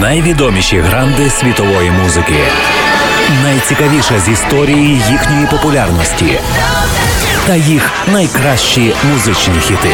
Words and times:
Найвідоміші 0.00 0.78
гранди 0.78 1.30
світової 1.30 1.90
музики. 1.90 2.34
Найцікавіше 3.42 4.20
з 4.20 4.28
історії 4.28 5.02
їхньої 5.10 5.46
популярності 5.50 6.38
та 7.46 7.54
їх 7.54 7.90
найкращі 8.12 8.94
музичні 9.12 9.60
хіти. 9.60 9.90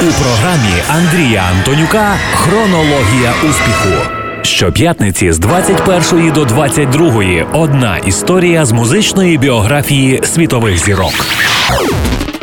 У 0.00 0.22
програмі 0.22 0.74
Андрія 0.88 1.44
Антонюка 1.56 2.14
Хронологія 2.34 3.32
успіху. 3.50 4.10
Щоп'ятниці 4.42 5.32
з 5.32 5.38
21 5.38 6.32
до 6.32 6.44
22 6.44 7.22
одна 7.52 7.98
історія 7.98 8.64
з 8.64 8.72
музичної 8.72 9.38
біографії 9.38 10.22
світових 10.24 10.78
зірок. 10.78 11.26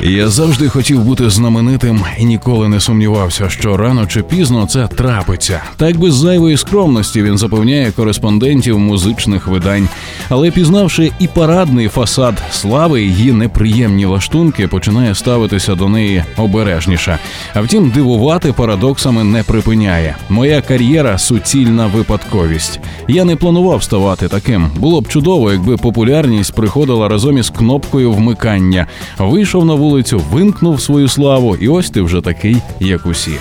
Я 0.06 0.30
завжди 0.30 0.70
хотів 0.70 1.04
бути 1.04 1.30
знаменитим 1.30 2.02
і 2.20 2.26
ніколи 2.26 2.68
не 2.68 2.80
сумнівався, 2.80 3.50
що 3.50 3.78
рано 3.78 4.08
чи 4.08 4.24
пізно 4.24 4.68
це 4.68 4.88
трапиться. 4.88 5.62
Так 5.78 5.98
без 5.98 6.14
зайвої 6.14 6.58
скромності 6.58 7.24
він 7.24 7.38
запевняє 7.38 7.92
кореспондентів 7.92 8.80
музичних 8.80 9.48
видань. 9.48 9.90
Але 10.30 10.52
пізнавши 10.52 11.12
і 11.20 11.28
парадний 11.28 11.88
фасад 11.88 12.44
слави, 12.52 13.02
її 13.04 13.32
неприємні 13.32 14.06
лаштунки 14.06 14.68
починає 14.68 15.16
ставитися 15.16 15.76
до 15.76 15.90
неї 15.90 16.24
обережніше. 16.38 17.18
А 17.54 17.62
втім, 17.62 17.90
дивувати 17.90 18.54
парадоксами 18.54 19.24
не 19.24 19.44
припиняє. 19.44 20.16
Моя 20.30 20.62
кар'єра 20.62 21.18
суцільна 21.18 21.88
випадковість. 21.88 22.80
Я 23.08 23.26
не 23.26 23.36
планував 23.36 23.84
ставати 23.84 24.28
таким. 24.28 24.70
Було 24.78 25.02
б 25.02 25.08
чудово, 25.08 25.52
якби 25.52 25.78
популярність 25.78 26.56
приходила 26.56 27.08
разом 27.10 27.38
із 27.38 27.50
кнопкою 27.50 28.12
вмикання. 28.12 28.88
Вийшов 29.20 29.66
на 29.66 29.74
вулицю, 29.74 29.93
вимкнув 30.02 30.82
свою 30.82 31.08
славу, 31.08 31.56
і 31.56 31.68
ось 31.68 31.90
ти 31.90 32.02
вже 32.02 32.22
такий, 32.22 32.58
як 32.80 33.06
усі. 33.06 33.32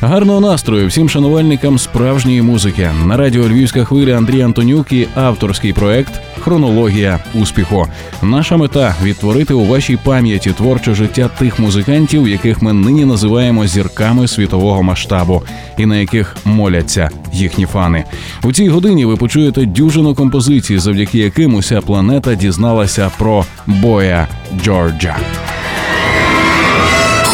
Гарного 0.00 0.40
настрою 0.40 0.88
всім 0.88 1.08
шанувальникам 1.08 1.78
справжньої 1.78 2.42
музики 2.42 2.90
на 3.06 3.16
радіо 3.16 3.42
Львівська 3.42 3.84
хвиля 3.84 4.16
Андрій 4.16 4.42
Антонюк 4.42 4.92
і 4.92 5.08
авторський 5.14 5.72
проект 5.72 6.20
Хронологія 6.40 7.18
успіху. 7.34 7.86
Наша 8.22 8.56
мета 8.56 8.94
відтворити 9.02 9.54
у 9.54 9.64
вашій 9.64 9.98
пам'яті 10.04 10.50
творче 10.50 10.94
життя 10.94 11.30
тих 11.38 11.58
музикантів, 11.58 12.28
яких 12.28 12.62
ми 12.62 12.72
нині 12.72 13.04
називаємо 13.04 13.66
зірками 13.66 14.28
світового 14.28 14.82
масштабу, 14.82 15.42
і 15.78 15.86
на 15.86 15.96
яких 15.96 16.36
моляться 16.44 17.10
їхні 17.32 17.66
фани. 17.66 18.04
У 18.44 18.52
цій 18.52 18.68
годині 18.68 19.04
ви 19.04 19.16
почуєте 19.16 19.66
дюжину 19.66 20.14
композицій, 20.14 20.78
завдяки 20.78 21.18
яким 21.18 21.54
уся 21.54 21.80
планета 21.80 22.34
дізналася 22.34 23.10
про 23.18 23.44
боя 23.66 24.28
Джорджа. 24.64 25.16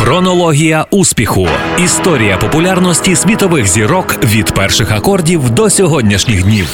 Хронологія 0.00 0.86
успіху. 0.90 1.48
Історія 1.84 2.36
популярності 2.36 3.16
світових 3.16 3.66
зірок 3.66 4.24
від 4.24 4.54
перших 4.54 4.92
акордів 4.92 5.50
до 5.50 5.70
сьогоднішніх 5.70 6.42
днів. 6.42 6.66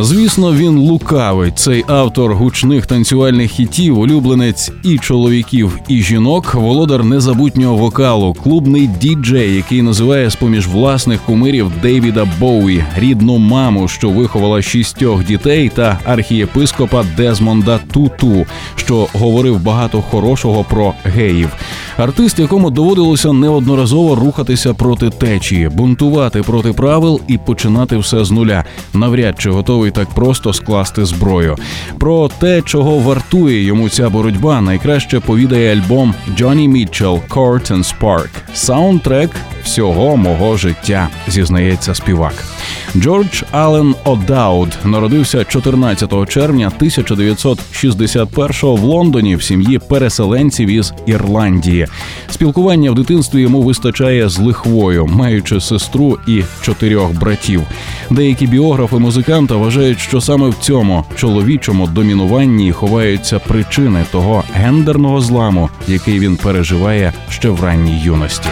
Звісно, 0.00 0.52
він 0.52 0.78
лукавий. 0.78 1.52
Цей 1.56 1.84
автор 1.88 2.34
гучних 2.34 2.86
танцювальних 2.86 3.50
хітів, 3.50 3.98
улюбленець 3.98 4.72
і 4.82 4.98
чоловіків, 4.98 5.78
і 5.88 6.02
жінок, 6.02 6.54
володар 6.54 7.04
незабутнього 7.04 7.76
вокалу, 7.76 8.34
клубний 8.34 8.86
діджей, 8.86 9.56
який 9.56 9.82
називає 9.82 10.30
з 10.30 10.36
поміж 10.36 10.66
власних 10.66 11.20
кумирів 11.20 11.72
Дейвіда 11.82 12.28
Боуї, 12.40 12.84
рідну 12.96 13.38
маму, 13.38 13.88
що 13.88 14.10
виховала 14.10 14.62
шістьох 14.62 15.24
дітей, 15.24 15.68
та 15.74 15.98
архієпископа 16.04 17.04
Дезмонда 17.16 17.80
Туту, 17.92 18.46
що 18.76 19.08
говорив 19.12 19.60
багато 19.60 20.02
хорошого 20.02 20.64
про 20.64 20.94
геїв. 21.04 21.48
Артист, 21.96 22.38
якому 22.38 22.70
доводилося 22.70 23.32
неодноразово 23.32 24.14
рухатися 24.14 24.74
проти 24.74 25.10
течії, 25.10 25.68
бунтувати 25.68 26.42
проти 26.42 26.72
правил 26.72 27.20
і 27.28 27.38
починати 27.38 27.96
все 27.96 28.24
з 28.24 28.30
нуля. 28.30 28.64
Навряд 28.94 29.40
чи 29.40 29.50
готовий 29.50 29.90
так 29.90 30.08
просто 30.08 30.52
скласти 30.52 31.04
зброю. 31.04 31.56
Про 31.98 32.30
те, 32.38 32.62
чого 32.62 32.98
вартує 32.98 33.62
йому 33.64 33.88
ця 33.88 34.08
боротьба, 34.08 34.60
найкраще 34.60 35.20
повідає 35.20 35.76
альбом 35.76 36.14
Джонні 36.36 36.68
Мітчелл 36.68 37.20
«Court 37.28 37.72
and 37.72 37.98
Spark»– 37.98 38.30
саундтрек 38.54 39.30
всього 39.64 40.16
мого 40.16 40.56
життя, 40.56 41.08
зізнається 41.28 41.94
співак. 41.94 42.53
Джордж 42.96 43.42
Аллен 43.50 43.94
О'Дауд 44.04 44.68
народився 44.84 45.44
14 45.44 46.28
червня 46.28 46.72
1961-го 46.80 48.76
в 48.76 48.82
Лондоні 48.82 49.36
в 49.36 49.42
сім'ї 49.42 49.78
переселенців 49.78 50.68
із 50.68 50.94
Ірландії. 51.06 51.86
Спілкування 52.30 52.90
в 52.90 52.94
дитинстві 52.94 53.40
йому 53.40 53.62
вистачає 53.62 54.28
з 54.28 54.38
лихвою, 54.38 55.06
маючи 55.06 55.60
сестру 55.60 56.18
і 56.26 56.42
чотирьох 56.62 57.12
братів. 57.12 57.62
Деякі 58.10 58.46
біографи 58.46 58.96
музиканта 58.98 59.56
вважають, 59.56 60.00
що 60.00 60.20
саме 60.20 60.48
в 60.48 60.54
цьому 60.60 61.04
чоловічому 61.16 61.86
домінуванні 61.86 62.72
ховаються 62.72 63.38
причини 63.38 64.04
того 64.12 64.44
гендерного 64.54 65.20
зламу, 65.20 65.70
який 65.88 66.18
він 66.18 66.36
переживає 66.36 67.12
ще 67.28 67.48
в 67.48 67.64
ранній 67.64 68.00
юності. 68.00 68.48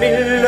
will 0.00 0.39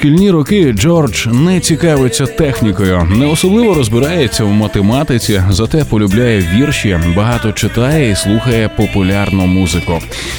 шкільні 0.00 0.30
роки 0.30 0.72
Джордж 0.72 1.26
не 1.26 1.60
цікавиться 1.60 2.26
технікою, 2.26 3.08
не 3.16 3.26
особливо 3.26 3.74
розбирається 3.74 4.44
в 4.44 4.48
математиці, 4.48 5.42
зате 5.50 5.84
полюбляє 5.84 6.48
вірші, 6.54 6.98
багато 7.16 7.52
читає 7.52 8.10
і 8.10 8.16
слухає 8.16 8.68
популярну 8.68 9.46
музику. 9.46 9.98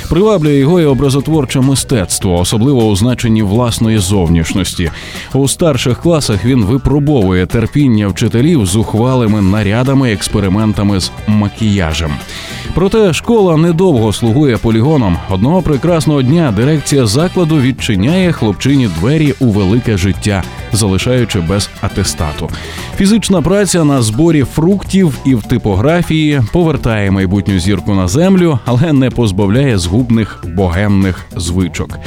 Приваблює 0.09 0.55
його 0.55 0.81
і 0.81 0.85
образотворче 0.85 1.61
мистецтво, 1.61 2.39
особливо 2.39 2.85
у 2.85 2.95
значенні 2.95 3.43
власної 3.43 3.97
зовнішності. 3.97 4.91
У 5.33 5.47
старших 5.47 6.01
класах 6.01 6.45
він 6.45 6.65
випробовує 6.65 7.45
терпіння 7.45 8.07
вчителів 8.07 8.65
з 8.65 8.75
ухвалими 8.75 9.41
нарядами, 9.41 10.13
експериментами 10.13 10.99
з 10.99 11.11
макіяжем. 11.27 12.11
Проте 12.73 13.13
школа 13.13 13.57
недовго 13.57 14.13
слугує 14.13 14.57
полігоном. 14.57 15.17
Одного 15.29 15.61
прекрасного 15.61 16.21
дня 16.21 16.53
дирекція 16.57 17.05
закладу 17.05 17.61
відчиняє 17.61 18.31
хлопчині 18.31 18.89
двері 18.99 19.33
у 19.39 19.50
велике 19.51 19.97
життя, 19.97 20.43
залишаючи 20.71 21.39
без 21.39 21.69
атестату. 21.81 22.49
Фізична 22.97 23.41
праця 23.41 23.83
на 23.83 24.01
зборі 24.01 24.43
фруктів 24.43 25.17
і 25.25 25.35
в 25.35 25.43
типографії 25.43 26.41
повертає 26.53 27.11
майбутню 27.11 27.59
зірку 27.59 27.93
на 27.93 28.07
землю, 28.07 28.59
але 28.65 28.93
не 28.93 29.09
позбавляє 29.09 29.77
згубних 29.77 30.43
богемних 30.55 31.25
звичок. 31.35 31.99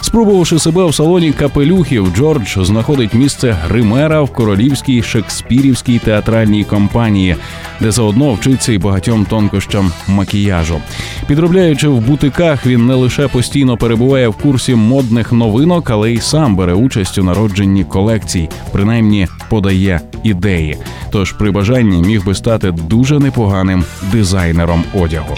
Спробувавши 0.00 0.58
себе 0.58 0.86
в 0.86 0.94
салоні 0.94 1.32
капелюхів, 1.32 2.08
Джордж 2.16 2.58
знаходить 2.58 3.14
місце 3.14 3.56
гримера 3.68 4.22
в 4.22 4.32
королівській 4.32 5.02
шекспірівській 5.02 5.98
театральній 5.98 6.64
компанії, 6.64 7.36
де 7.80 7.90
заодно 7.90 8.32
вчиться 8.32 8.72
і 8.72 8.78
багатьом 8.78 9.24
тонкощам 9.24 9.92
макіяжу. 10.08 10.80
Підробляючи 11.26 11.88
в 11.88 12.00
бутиках, 12.00 12.66
він 12.66 12.86
не 12.86 12.94
лише 12.94 13.28
постійно 13.28 13.76
перебуває 13.76 14.28
в 14.28 14.34
курсі 14.34 14.74
модних 14.74 15.32
новинок, 15.32 15.90
але 15.90 16.12
й 16.12 16.20
сам 16.20 16.56
бере 16.56 16.74
участь 16.74 16.91
у 17.18 17.22
народженні 17.22 17.84
колекцій, 17.84 18.48
принаймні 18.72 19.28
подає 19.48 20.00
ідеї. 20.22 20.78
Тож 21.10 21.32
при 21.32 21.50
бажанні 21.50 22.02
міг 22.02 22.24
би 22.24 22.34
стати 22.34 22.70
дуже 22.70 23.18
непоганим 23.18 23.84
дизайнером 24.12 24.84
одягу. 24.94 25.36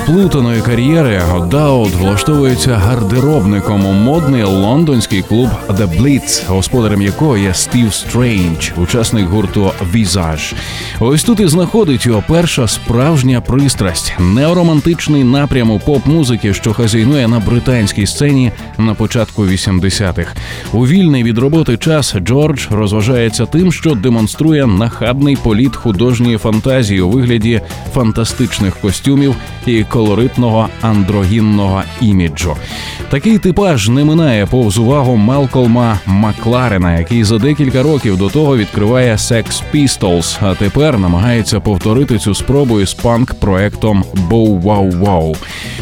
Кар'єри 0.00 0.55
О'Дауд 1.50 1.94
влаштовується 1.94 2.74
гардеробником 2.74 3.86
у 3.86 3.92
модний 3.92 4.42
лондонський 4.42 5.22
клуб 5.22 5.48
The 5.68 6.00
Blitz, 6.00 6.46
господарем 6.48 7.02
якого 7.02 7.36
є 7.36 7.54
Стів 7.54 7.94
Стрейндж, 7.94 8.70
учасник 8.76 9.28
гурту 9.28 9.72
Visage. 9.94 10.54
Ось 11.00 11.24
тут 11.24 11.40
і 11.40 11.46
знаходить 11.46 12.06
його 12.06 12.22
перша 12.28 12.68
справжня 12.68 13.40
пристрасть 13.40 14.14
неоромантичний 14.18 15.24
напрям 15.24 15.70
у 15.70 15.78
поп-музики, 15.78 16.54
що 16.54 16.72
хазяйнує 16.72 17.28
на 17.28 17.40
британській 17.40 18.06
сцені 18.06 18.52
на 18.78 18.94
початку 18.94 19.44
80-х. 19.44 20.32
У 20.72 20.86
вільний 20.86 21.22
від 21.22 21.38
роботи 21.38 21.76
час 21.76 22.14
Джордж 22.14 22.66
розважається 22.70 23.46
тим, 23.46 23.72
що 23.72 23.94
демонструє 23.94 24.66
нахабний 24.66 25.36
політ 25.36 25.76
художньої 25.76 26.38
фантазії 26.38 27.00
у 27.00 27.10
вигляді 27.10 27.60
фантастичних 27.94 28.76
костюмів 28.76 29.34
і 29.66 29.84
колоритного 29.84 30.68
андрогінного 31.40 31.82
іміджу. 32.00 32.56
Такий 33.10 33.38
типаж 33.38 33.88
не 33.88 34.04
минає 34.04 34.46
повз 34.46 34.78
увагу 34.78 35.16
Малколма 35.16 35.98
Макларена, 36.06 36.98
який 36.98 37.24
за 37.24 37.38
декілька 37.38 37.82
років 37.82 38.16
до 38.18 38.28
того 38.28 38.56
відкриває 38.56 39.16
Sex 39.16 39.62
Pistols, 39.74 40.38
а 40.40 40.54
тепер 40.54 40.98
намагається 40.98 41.60
повторити 41.60 42.18
цю 42.18 42.34
спробу 42.34 42.80
із 42.80 42.94
панк-проектом 42.94 44.04
Bow 44.30 44.62
Wow 44.62 45.00
Wow. 45.00 45.36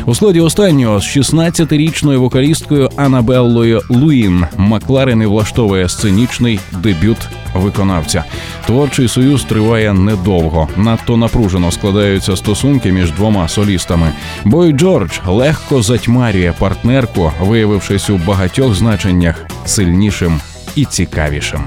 У 0.06 0.14
складі 0.14 0.40
останнього 0.40 1.00
з 1.00 1.16
16-річною 1.16 2.16
вокалісткою 2.16 2.90
Анабеллою 2.96 3.82
Луїн 3.88 4.44
Макларен 4.56 5.22
і 5.22 5.26
влаштовує 5.26 5.88
сценічний 5.88 6.60
дебют 6.72 7.18
виконавця. 7.54 8.24
Творчий 8.66 9.08
союз 9.08 9.44
триває 9.44 9.92
недовго. 9.92 10.68
Надто 10.76 11.16
напружено 11.16 11.72
складаються 11.72 12.36
стосунки 12.36 12.92
між 12.92 13.10
двома 13.12 13.48
солістами. 13.48 14.12
Бой 14.44 14.72
Джордж 14.72 15.18
легко 15.26 15.82
затьмарює 15.82 16.52
партнерку, 16.58 17.32
виявившись 17.40 18.10
у 18.10 18.16
багатьох 18.16 18.74
значеннях 18.74 19.46
сильнішим 19.64 20.40
і 20.74 20.84
цікавішим. 20.84 21.66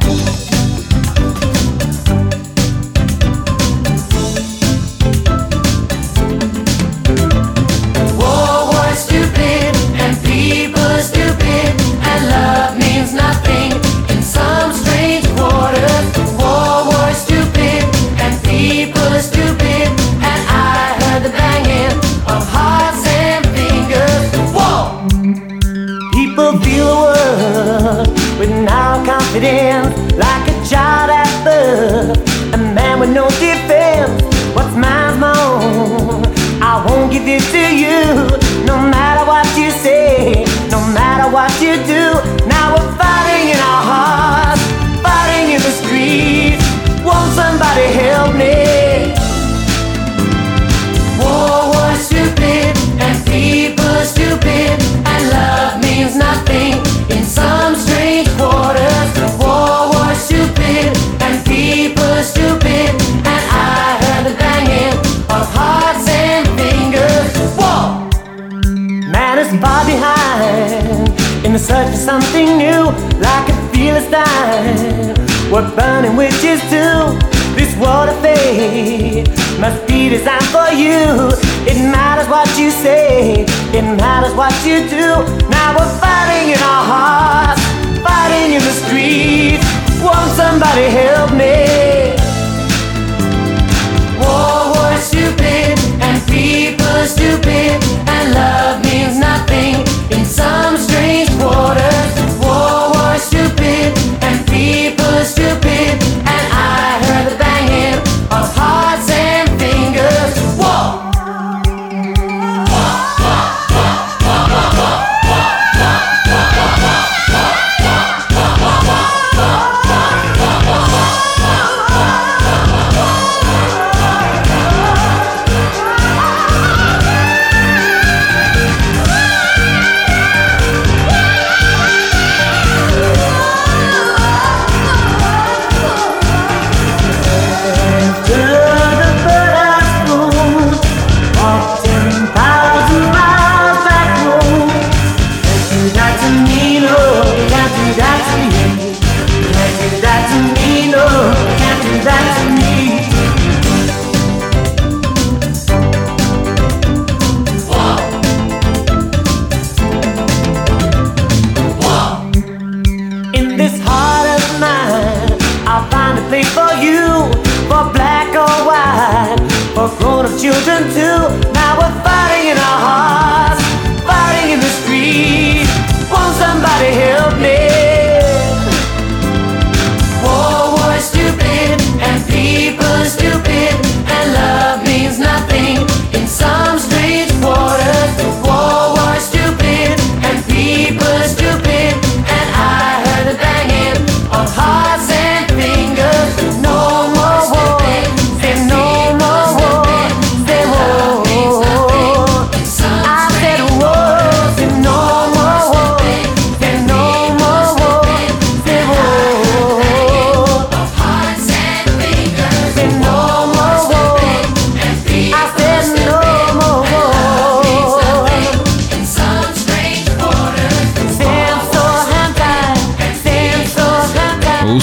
Search 71.67 71.89
for 71.89 71.97
something 71.97 72.57
new, 72.57 72.83
like 73.19 73.49
a 73.49 73.57
Philistine. 73.75 75.11
We're 75.51 75.67
burning 75.75 76.15
witches 76.15 76.61
too. 76.71 77.19
This 77.59 77.75
world 77.75 78.07
of 78.07 78.17
fate 78.21 79.27
must 79.59 79.85
be 79.85 80.07
designed 80.07 80.47
for 80.55 80.71
you. 80.71 81.27
It 81.67 81.77
matters 81.91 82.29
what 82.29 82.47
you 82.57 82.71
say, 82.71 83.43
it 83.77 83.85
matters 83.99 84.33
what 84.33 84.55
you 84.65 84.87
do. 84.87 85.07
Now 85.49 85.75
we're 85.75 85.93
fighting 85.99 86.55
in 86.55 86.59
our 86.71 86.83
hearts, 86.93 87.61
fighting 88.01 88.53
in 88.55 88.63
the 88.63 88.75
streets. 88.83 89.67
Won't 90.01 90.31
somebody 90.39 90.87
help 90.87 91.33
me? 91.33 91.96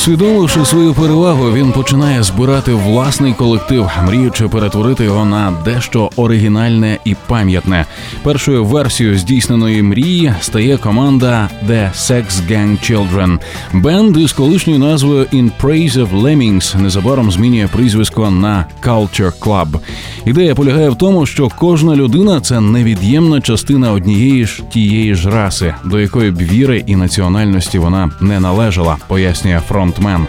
Усвідомивши 0.04 0.64
свою 0.64 0.94
перевагу, 0.94 1.52
він 1.52 1.72
починає 1.72 2.22
збирати 2.22 2.72
власний 2.72 3.34
колектив, 3.34 3.90
мріючи 4.06 4.48
перетворити 4.48 5.04
його 5.04 5.24
на 5.24 5.52
дещо 5.64 6.10
оригінальне 6.16 6.98
і 7.04 7.16
пам'ятне. 7.26 7.86
Першою 8.22 8.64
версією 8.64 9.18
здійсненої 9.18 9.82
мрії 9.82 10.34
стає 10.40 10.76
команда 10.76 11.48
The 11.68 11.92
Sex 11.94 12.24
Gang 12.24 12.90
Children. 12.90 13.38
Бенд 13.72 14.16
із 14.16 14.32
колишньою 14.32 14.78
назвою 14.78 15.24
In 15.24 15.50
Praise 15.62 15.92
of 15.92 16.22
Lemmings 16.22 16.80
незабаром 16.80 17.30
змінює 17.30 17.68
прізвисько 17.72 18.30
на 18.30 18.66
Culture 18.82 19.32
Club. 19.40 19.78
Ідея 20.26 20.54
полягає 20.54 20.90
в 20.90 20.96
тому, 20.96 21.26
що 21.26 21.48
кожна 21.58 21.96
людина 21.96 22.40
це 22.40 22.60
невід'ємна 22.60 23.40
частина 23.40 23.92
однієї 23.92 24.44
ж 24.46 24.62
тієї 24.72 25.14
ж 25.14 25.30
раси, 25.30 25.74
до 25.84 26.00
якої 26.00 26.30
б 26.30 26.38
віри 26.38 26.84
і 26.86 26.96
національності 26.96 27.78
вона 27.78 28.10
не 28.20 28.40
належала, 28.40 28.96
пояснює 29.08 29.60
фронтмен. 29.68 30.26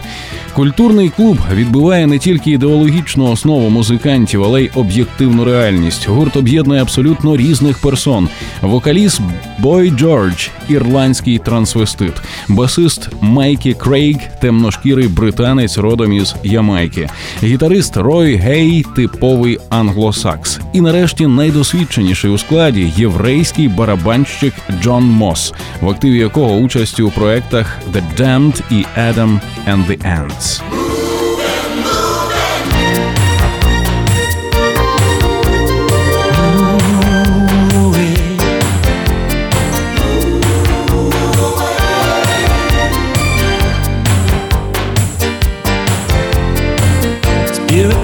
Культурний 0.56 1.08
клуб 1.08 1.38
відбиває 1.52 2.06
не 2.06 2.18
тільки 2.18 2.50
ідеологічну 2.50 3.32
основу 3.32 3.68
музикантів, 3.70 4.44
але 4.44 4.62
й 4.62 4.70
об'єктивну 4.74 5.44
реальність. 5.44 6.08
Гурт 6.08 6.36
об'єднує 6.36 6.82
абсолютно 6.82 7.36
різних 7.36 7.78
персон: 7.78 8.28
вокаліст 8.62 9.20
Бой 9.58 9.90
Джордж, 9.90 10.48
ірландський 10.68 11.38
трансвестит, 11.38 12.12
басист 12.48 13.08
Майкі 13.20 13.74
Крейг, 13.74 14.16
темношкірий 14.40 15.08
британець 15.08 15.78
родом 15.78 16.12
із 16.12 16.34
Ямайки, 16.44 17.08
гітарист 17.42 17.96
Рой 17.96 18.34
Гей, 18.34 18.84
типовий 18.96 19.58
англосакс. 19.68 20.60
І 20.72 20.80
нарешті 20.80 21.26
найдосвідченіший 21.26 22.30
у 22.30 22.38
складі 22.38 22.92
єврейський 22.96 23.68
барабанщик 23.68 24.54
Джон 24.82 25.04
Мос, 25.04 25.54
в 25.80 25.88
активі 25.88 26.18
якого 26.18 26.56
участь 26.56 27.00
у 27.00 27.10
проектах 27.10 27.78
The 27.92 28.02
Damned 28.20 28.62
і 28.70 28.84
Adam 29.00 29.40
and 29.66 29.84
the 29.86 29.98
Ants. 30.06 30.60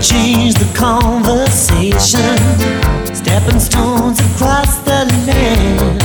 Changed 0.02 0.58
the 0.58 0.76
conversation. 0.76 2.36
Stepping 3.14 3.60
stones 3.60 4.18
across 4.18 4.78
the 4.78 5.04
land. 5.28 6.02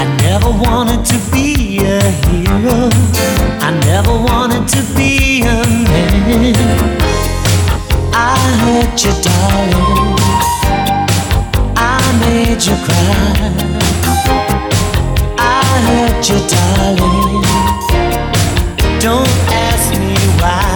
I 0.00 0.16
never 0.16 0.50
wanted 0.50 1.06
to 1.06 1.18
be 1.30 1.78
a 1.78 2.00
hero. 2.26 3.39
I 3.70 3.78
never 3.86 4.10
wanted 4.10 4.66
to 4.66 4.82
be 4.96 5.42
a 5.42 5.62
man. 5.86 6.56
I 8.12 8.36
hurt 8.62 9.04
you, 9.04 9.12
darling. 9.22 10.18
I 11.76 12.02
made 12.18 12.60
you 12.66 12.74
cry. 12.86 13.54
I 15.38 15.62
hurt 15.86 16.28
you, 16.28 16.40
darling. 16.50 17.44
Don't 18.98 19.38
ask 19.54 19.92
me 20.00 20.16
why. 20.40 20.69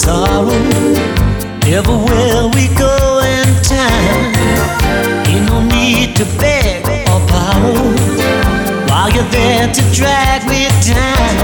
Sorrow 0.00 0.48
everywhere 1.76 2.48
we 2.56 2.68
go 2.74 3.20
in 3.36 3.48
time. 3.62 4.32
Ain't 5.28 5.46
no 5.46 5.60
need 5.60 6.16
to 6.16 6.24
beg 6.40 6.86
or 7.12 7.20
borrow 7.28 7.76
while 8.88 9.10
you're 9.14 9.30
there 9.30 9.68
to 9.72 9.82
drag 9.92 10.48
me 10.48 10.68
down. 10.88 11.36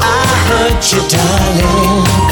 I 0.00 0.26
hurt 0.48 0.82
you, 0.92 1.00
darling. 1.08 2.31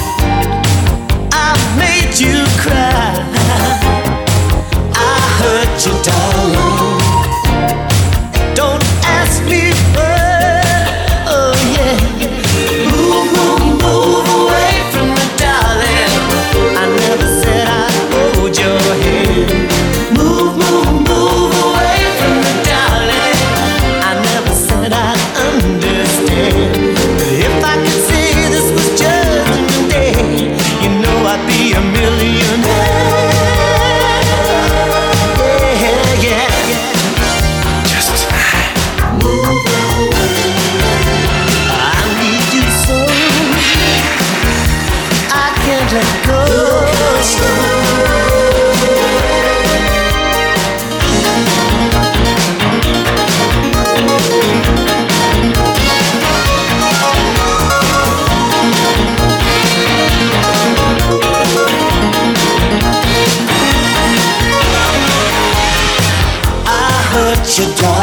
should 67.60 67.76
die. 67.76 67.99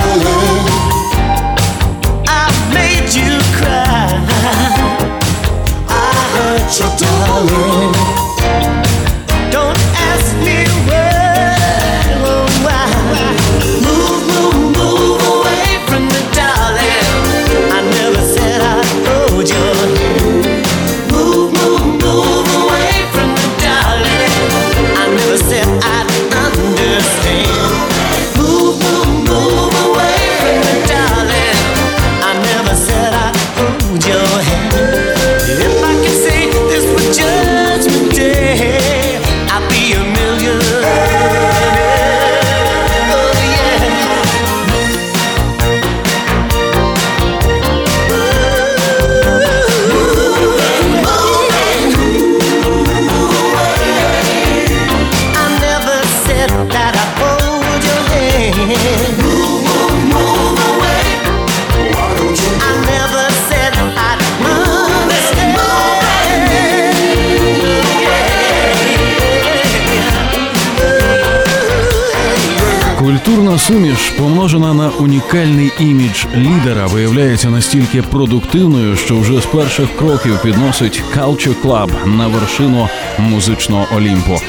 Суміш, 73.67 74.09
помножена 74.17 74.73
на 74.73 74.89
унікальний 74.89 75.71
імідж 75.79 76.25
лідера, 76.35 76.85
виявляється 76.85 77.49
настільки 77.49 78.01
продуктивною, 78.01 78.95
що 78.95 79.19
вже 79.19 79.41
з 79.41 79.45
перших 79.45 79.95
кроків 79.97 80.41
підносить 80.41 81.03
Culture 81.17 81.61
Club 81.61 82.17
на 82.17 82.27
вершину 82.27 82.89
музичного 83.19 83.87
Олімпу. 83.95 84.39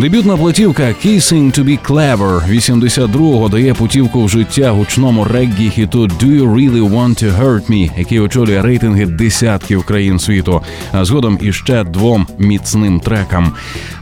Дебютна 0.00 0.36
платівка 0.36 0.82
«Kissing 0.82 1.58
to 1.58 1.64
be 1.64 1.78
Clever» 1.78 2.56
82-го 2.56 3.48
дає 3.48 3.74
путівку 3.74 4.24
в 4.24 4.28
життя 4.28 4.70
гучному 4.70 5.24
реггі 5.24 5.70
хіту 5.70 6.06
«Do 6.06 6.26
you 6.26 6.54
really 6.54 6.90
want 6.90 7.24
to 7.24 7.40
hurt 7.40 7.70
me», 7.70 7.90
який 7.98 8.20
очолює 8.20 8.62
рейтинги 8.62 9.06
десятків 9.06 9.84
країн 9.84 10.18
світу, 10.18 10.62
а 10.92 11.04
згодом 11.04 11.38
іще 11.42 11.84
двом 11.84 12.26
міцним 12.38 13.00
трекам. 13.00 13.52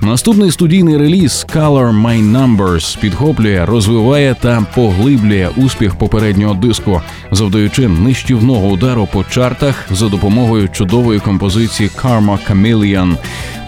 Наступний 0.00 0.50
студійний 0.50 0.96
реліз 0.96 1.46
«Colour 1.54 2.02
by 2.02 2.32
Numbers» 2.32 2.98
підхоплює, 3.00 3.64
розвиває 3.66 4.36
та 4.40 4.66
поглиблює 4.74 5.48
успіх 5.56 5.94
попереднього 5.94 6.54
диску, 6.54 7.00
завдаючи 7.30 7.88
нищівного 7.88 8.68
удару 8.68 9.08
по 9.12 9.24
чартах 9.24 9.86
за 9.90 10.08
допомогою 10.08 10.68
чудової 10.68 11.20
композиції 11.20 11.90
«Karma 11.96 12.38
Chameleon». 12.50 13.16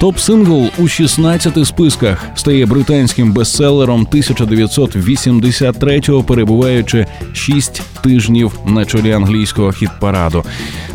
Топ-сингл 0.00 0.70
у 0.78 0.88
16 0.88 1.66
списках. 1.66 2.26
Стає 2.34 2.66
британським 2.66 3.32
бестселером 3.32 4.08
1983-го, 4.12 6.22
перебуваючи 6.22 7.06
6 7.32 7.82
тижнів 8.04 8.58
на 8.66 8.84
чолі 8.84 9.12
англійського 9.12 9.68
хіт-параду. 9.68 10.44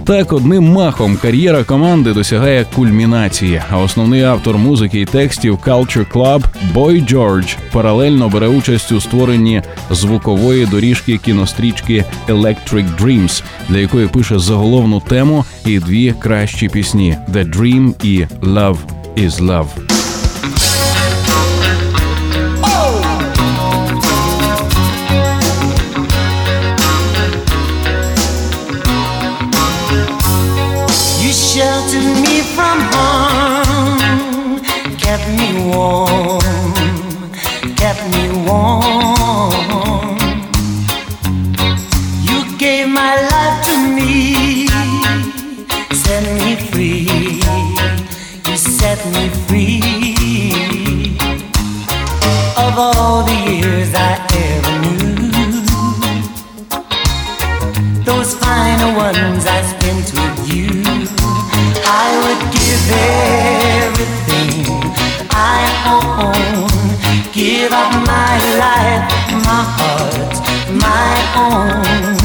Так, 0.05 0.33
одним 0.33 0.63
махом 0.63 1.17
кар'єра 1.17 1.63
команди 1.63 2.13
досягає 2.13 2.65
кульмінації, 2.75 3.61
а 3.71 3.77
основний 3.77 4.23
автор 4.23 4.57
музики 4.57 5.01
і 5.01 5.05
текстів 5.05 5.59
Culture 5.65 6.11
Club 6.11 6.43
Бой 6.73 7.01
Джордж 7.01 7.53
паралельно 7.71 8.29
бере 8.29 8.47
участь 8.47 8.91
у 8.91 9.01
створенні 9.01 9.61
звукової 9.91 10.65
доріжки 10.65 11.17
кінострічки 11.17 12.05
Electric 12.27 12.85
Dreams, 13.01 13.43
для 13.69 13.77
якої 13.77 14.07
пише 14.07 14.39
заголовну 14.39 14.99
тему 14.99 15.45
і 15.65 15.79
дві 15.79 16.13
кращі 16.19 16.69
пісні 16.69 17.17
The 17.33 17.55
Dream 17.55 18.05
і 18.05 18.25
Love 18.41 18.77
is 19.17 19.31
Love. 19.31 19.98
Warm, 35.79 37.31
kept 37.81 38.03
me 38.13 38.23
warm. 38.47 40.17
You 42.27 42.39
gave 42.57 42.87
my 43.01 43.13
life 43.31 43.57
to 43.67 43.75
me, 43.97 44.67
set 46.03 46.23
me 46.39 46.49
free. 46.69 47.07
You 48.47 48.55
set 48.57 48.99
me 49.15 49.23
free. 49.45 51.17
Of 52.63 52.73
all 52.77 53.23
the 53.29 53.37
years 53.49 53.89
I 54.09 54.13
ever 54.47 54.73
knew, 54.83 55.63
those 58.03 58.31
final 58.43 58.91
ones 59.07 59.43
I 59.57 59.59
spent 59.73 60.07
with 60.19 60.37
you. 60.53 60.69
I 62.03 62.09
would 62.23 62.41
give 62.57 62.83
everything 62.91 63.49
I 63.55 63.58
own, 65.87 66.67
give 67.31 67.71
up 67.71 67.91
my 68.05 68.35
life, 68.63 69.05
my 69.47 69.63
heart, 69.77 70.35
my 70.71 71.13
own. 71.45 72.15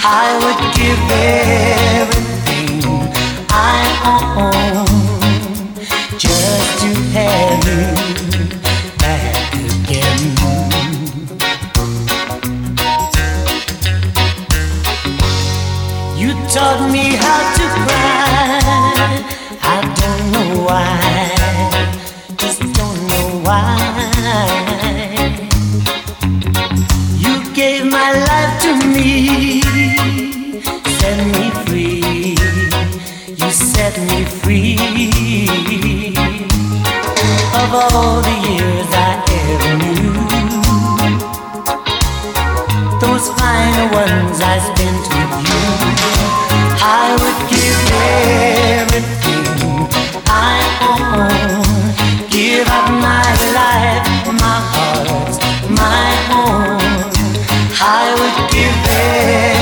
I 0.00 0.28
would 0.42 0.60
give 0.78 1.00
everything 1.10 2.80
I 3.50 3.82
own 4.14 5.74
just 6.18 6.80
to 6.80 6.90
have 7.16 7.64
you 7.68 7.84
back 8.98 9.52
again. 9.54 10.22
You 16.16 16.30
taught 16.48 16.90
me 16.90 17.04
how 17.16 17.40
to 17.58 17.64
cry. 17.84 19.08
I 19.62 19.76
don't 20.00 20.22
know 20.32 20.64
why. 20.64 21.07
Why. 23.48 23.80
You 27.16 27.34
gave 27.54 27.84
my 27.90 28.10
life 28.28 28.60
to 28.64 28.70
me. 28.94 29.62
Set 30.98 31.18
me 31.34 31.44
free. 31.64 32.36
You 33.40 33.50
set 33.50 33.94
me 34.10 34.18
free. 34.40 34.76
Of 37.60 37.68
all 37.72 38.20
the 38.28 38.36
years 38.50 38.88
I 38.92 39.12
ever 39.40 39.72
knew 39.80 40.12
those 43.00 43.26
final 43.40 43.86
ones 44.04 44.38
I 44.42 44.56
spent 44.68 45.04
with 45.14 45.34
you. 45.48 45.62
I 46.84 47.16
would 47.20 47.40
give 47.48 47.80
everything 48.92 49.17
I 57.80 58.10
would 58.18 58.50
give 58.50 58.74
everything 58.90 59.57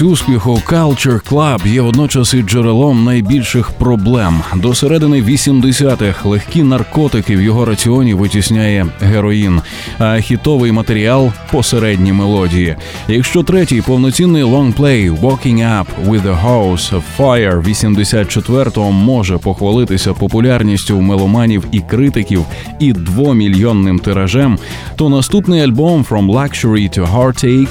Місцевий 0.00 0.12
успіху 0.12 0.62
Culture 0.66 1.30
Club 1.30 1.68
є 1.68 1.80
водночас 1.80 2.34
і 2.34 2.42
джерелом 2.42 3.04
найбільших 3.04 3.70
проблем. 3.70 4.40
До 4.56 4.74
середини 4.74 5.22
80-х 5.22 6.28
легкі 6.28 6.62
наркотики 6.62 7.36
в 7.36 7.40
його 7.40 7.64
раціоні 7.64 8.14
витісняє 8.14 8.86
героїн, 9.00 9.60
а 9.98 10.20
хітовий 10.20 10.72
матеріал 10.72 11.32
посередні 11.52 12.12
мелодії. 12.12 12.76
Якщо 13.08 13.42
третій 13.42 13.82
повноцінний 13.82 14.42
лонгплей 14.42 15.10
Walking 15.10 15.58
Up 15.58 15.86
with 16.06 16.22
the 16.22 16.44
House 16.44 16.92
of 16.92 17.02
Fire 17.18 17.62
84-го 17.62 18.92
може 18.92 19.38
похвалитися 19.38 20.14
популярністю 20.14 21.00
меломанів 21.00 21.64
і 21.72 21.80
критиків 21.80 22.44
і 22.78 22.92
двомільйонним 22.92 23.98
тиражем, 23.98 24.58
то 24.96 25.08
наступний 25.08 25.60
альбом 25.60 26.04
From 26.10 26.32
Luxury 26.32 26.98
to 26.98 27.12
Heartache 27.14 27.68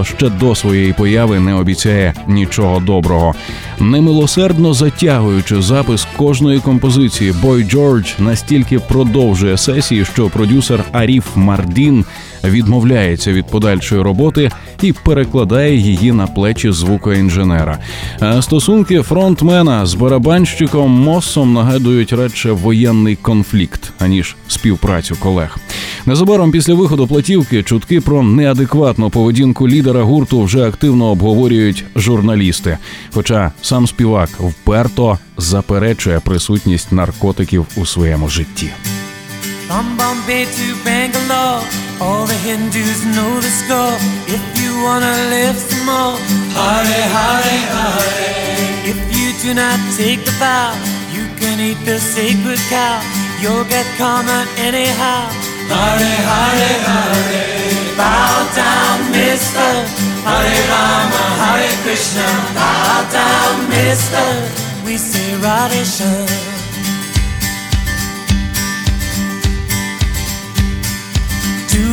1986-го 0.00 0.04
ще 0.04 0.30
до 0.30 0.54
своєї 0.54 0.92
появи 0.92 1.40
не 1.40 1.54
обіцяє 1.54 2.14
нічого 2.26 2.80
доброго. 2.80 3.34
Немилосердно 3.80 4.74
затягуючи 4.74 5.62
запис 5.62 6.06
кожної 6.16 6.60
композиції, 6.60 7.34
Бой 7.42 7.64
Джордж 7.64 8.08
настільки 8.18 8.78
продовжує 8.78 9.56
сесії, 9.56 10.04
що 10.04 10.28
продюсер 10.28 10.84
Аріф 10.92 11.26
Мардін 11.36 12.04
відмовляється 12.44 13.32
від 13.32 13.46
подальшої 13.46 14.02
роботи 14.02 14.50
і 14.82 14.92
перекладає 14.92 15.76
її 15.76 16.12
на 16.12 16.26
плечі 16.26 16.72
звукоінженера. 16.72 17.78
А 18.20 18.42
стосунки 18.42 19.02
фронтмена 19.02 19.86
з 19.86 19.94
барабанщиком 19.94 20.90
Моссом 20.90 21.52
нагадують 21.52 22.12
радше 22.12 22.52
воєнний 22.52 23.16
конфлікт 23.16 23.92
аніж 23.98 24.36
співпрацю 24.48 25.16
колег. 25.20 25.58
Незабаром 26.06 26.50
після 26.50 26.74
виходу 26.74 27.06
платівки 27.06 27.62
чутки 27.62 28.00
про 28.00 28.22
неадекватну 28.22 29.10
поведінку 29.10 29.68
лідера 29.68 30.02
гурту 30.02 30.42
вже 30.42 30.68
активно 30.68 31.06
обговорюють 31.06 31.84
журналісти. 31.96 32.78
Хоча 33.14 33.52
сам 33.62 33.86
співак 33.86 34.28
вперто 34.40 35.18
заперечує 35.36 36.20
присутність 36.20 36.92
наркотиків 36.92 37.66
у 37.76 37.86
своєму 37.86 38.28
житті. 38.28 38.70
From 39.70 39.96
Bombay 39.96 40.46
to 40.46 40.66
Bangalore, 40.82 41.62
all 42.02 42.26
the 42.26 42.34
Hindus 42.42 43.06
know 43.14 43.38
the 43.38 43.52
score. 43.62 43.94
If 44.26 44.42
you 44.58 44.82
wanna 44.82 45.14
live 45.30 45.54
some 45.54 45.86
more, 45.86 46.18
Hare 46.58 47.06
Hare 47.14 47.60
Hare. 47.70 48.90
If 48.90 48.98
you 49.14 49.30
do 49.38 49.54
not 49.54 49.78
take 49.94 50.24
the 50.26 50.34
vow, 50.42 50.74
you 51.14 51.22
can 51.38 51.60
eat 51.60 51.78
the 51.86 52.00
sacred 52.00 52.58
cow. 52.66 52.98
You'll 53.40 53.62
get 53.62 53.86
karma 53.96 54.44
anyhow. 54.58 55.30
Hare 55.70 56.18
Hare 56.30 56.74
Hare. 56.90 57.94
Bow 57.94 58.34
down, 58.58 58.98
Mister. 59.14 59.70
Hare 60.26 60.62
Rama, 60.66 61.22
Hare 61.46 61.74
Krishna. 61.86 62.26
Bow 62.58 63.06
down, 63.14 63.54
Mister. 63.70 64.26
We 64.84 64.96
say 64.96 65.30
Radhe 65.38 65.86
Shyam. 65.86 66.49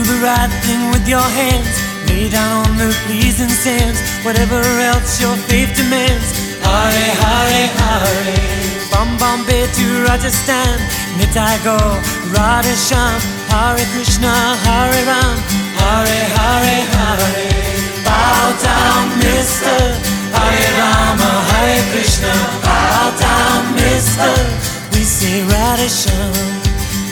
The 0.08 0.24
right 0.24 0.52
thing 0.64 0.90
with 0.92 1.06
your 1.08 1.28
hands. 1.36 1.76
Lay 2.08 2.30
down 2.30 2.66
on 2.66 2.78
the 2.78 2.96
pleasing 3.06 3.52
sands. 3.52 4.00
Whatever 4.24 4.64
else 4.88 5.20
your 5.20 5.36
faith 5.52 5.76
demands. 5.76 6.32
Hare 6.64 7.12
Hare 7.22 7.68
Hare. 7.76 8.80
From 8.88 9.08
Bombay 9.20 9.68
to 9.68 9.86
Rajasthan. 10.08 10.80
Nitai 11.20 11.60
go. 11.68 11.78
Radha 12.32 12.76
Sham. 12.88 13.20
Hare 13.52 13.84
Krishna. 13.92 14.32
Hare 14.64 15.04
Ram. 15.10 15.36
Hare 15.76 16.24
Hare 16.36 16.80
Hare. 16.96 17.52
Bow 18.08 18.46
down, 18.64 19.06
mister. 19.20 19.80
Hare 20.32 20.72
Rama. 20.80 21.32
Hare 21.52 21.84
Krishna. 21.92 22.34
Bow 22.64 23.12
down, 23.20 23.62
mister. 23.76 24.34
We 24.94 25.04
say 25.04 25.44
Radha 25.52 25.90
Sham. 25.90 26.32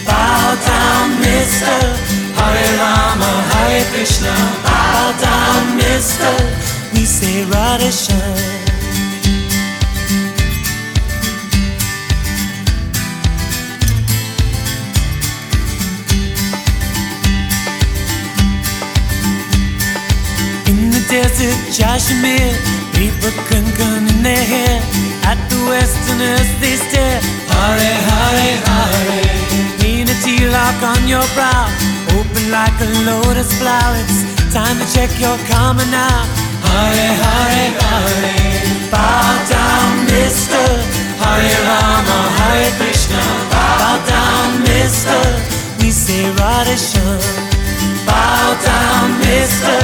Bow 0.08 0.56
down, 0.64 1.20
mister. 1.20 2.05
Hare 2.38 2.70
Rama, 2.80 3.32
Hare 3.52 3.84
Krishna. 3.92 4.36
Bow 4.64 4.86
mister. 5.76 6.36
We 6.94 7.06
say 7.06 7.44
Radha 7.46 7.92
Sham. 7.92 8.36
In 20.68 20.92
the 20.92 21.02
desert, 21.10 21.60
Kashmir, 21.76 22.52
people 22.94 23.34
kankan 23.50 24.10
in 24.10 24.24
their 24.24 24.46
hair. 24.54 24.82
At 25.24 25.40
the 25.50 25.60
westerners 25.70 26.50
they 26.62 26.76
stare. 26.76 27.22
Hare, 27.52 27.96
Hare, 28.10 28.58
Hare. 28.68 29.75
A 30.16 30.18
tilak 30.24 30.82
on 30.82 31.08
your 31.08 31.28
brow, 31.36 31.68
open 32.16 32.50
like 32.50 32.78
a 32.80 32.88
lotus 33.04 33.52
flower. 33.60 34.00
It's 34.00 34.54
time 34.54 34.78
to 34.80 34.86
check 34.96 35.12
your 35.20 35.38
karma 35.50 35.84
now. 35.92 36.24
Hare, 36.64 37.12
Hare, 37.24 37.72
Hare. 37.84 38.90
Bow 38.92 39.36
down, 39.50 40.06
mister. 40.06 40.68
Hare 41.20 41.60
Rama, 41.68 42.20
Hare 42.40 42.72
Krishna. 42.80 43.22
Bow 43.52 44.00
down, 44.08 44.62
mister. 44.64 45.20
We 45.82 45.92
say 45.92 46.32
Radha. 46.40 46.78
Bow 48.08 48.56
down, 48.64 49.20
mister. 49.20 49.80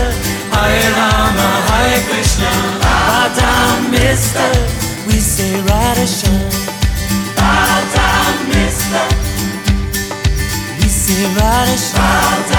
Hare 0.55 0.91
Rama, 0.95 1.49
Hare 1.69 2.01
Krishna. 2.07 2.51
Bow 2.79 3.27
down, 3.35 3.91
mister. 3.91 4.49
We 5.07 5.19
say 5.19 5.59
Radha 5.67 6.50
Everybody 11.33 11.77
smile. 11.77 12.50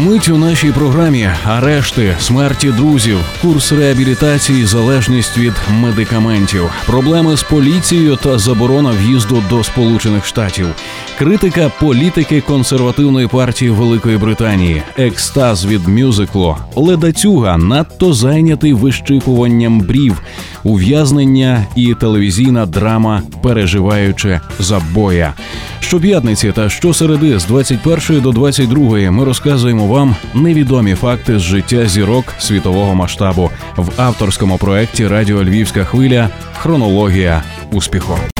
Мить 0.00 0.28
у 0.28 0.38
нашій 0.38 0.72
програмі. 0.72 1.30
Арешти, 1.44 2.16
смерті 2.20 2.70
друзів, 2.70 3.18
курс 3.42 3.72
реабілітації, 3.72 4.66
залежність 4.66 5.38
від 5.38 5.52
медикаментів, 5.70 6.70
проблеми 6.86 7.36
з 7.36 7.42
поліцією 7.42 8.16
та 8.16 8.38
заборона 8.38 8.90
в'їзду 8.90 9.44
до 9.50 9.64
Сполучених 9.64 10.26
Штатів, 10.26 10.66
критика 11.20 11.70
політики 11.80 12.40
консервативної 12.40 13.26
партії 13.26 13.70
Великої 13.70 14.18
Британії, 14.18 14.82
екстаз 14.98 15.66
від 15.66 15.88
мюзиклу, 15.88 16.56
ледацюга 16.76 17.56
надто 17.56 18.12
зайнятий 18.12 18.72
вищипуванням 18.72 19.80
брів, 19.80 20.22
ув'язнення 20.64 21.66
і 21.76 21.94
телевізійна 21.94 22.66
драма, 22.66 23.22
переживаючи 23.42 24.40
забоя. 24.58 25.34
Щоп'ятниці 25.80 26.52
та 26.52 26.68
щосереди 26.68 27.38
з 27.38 27.44
21 27.44 28.20
до 28.20 28.32
22 28.32 29.10
ми 29.10 29.24
розказуємо 29.24 29.86
вам 29.86 30.16
невідомі 30.34 30.94
факти 30.94 31.38
з 31.38 31.42
життя 31.42 31.86
зірок 31.86 32.24
світового 32.38 32.94
масштабу. 32.94 33.50
В 33.76 33.90
авторському 33.96 34.58
проєкті 34.58 35.08
Радіо 35.08 35.44
Львівська 35.44 35.84
хвиля. 35.84 36.28
Хронологія 36.58 37.42
успіху. 37.72 38.39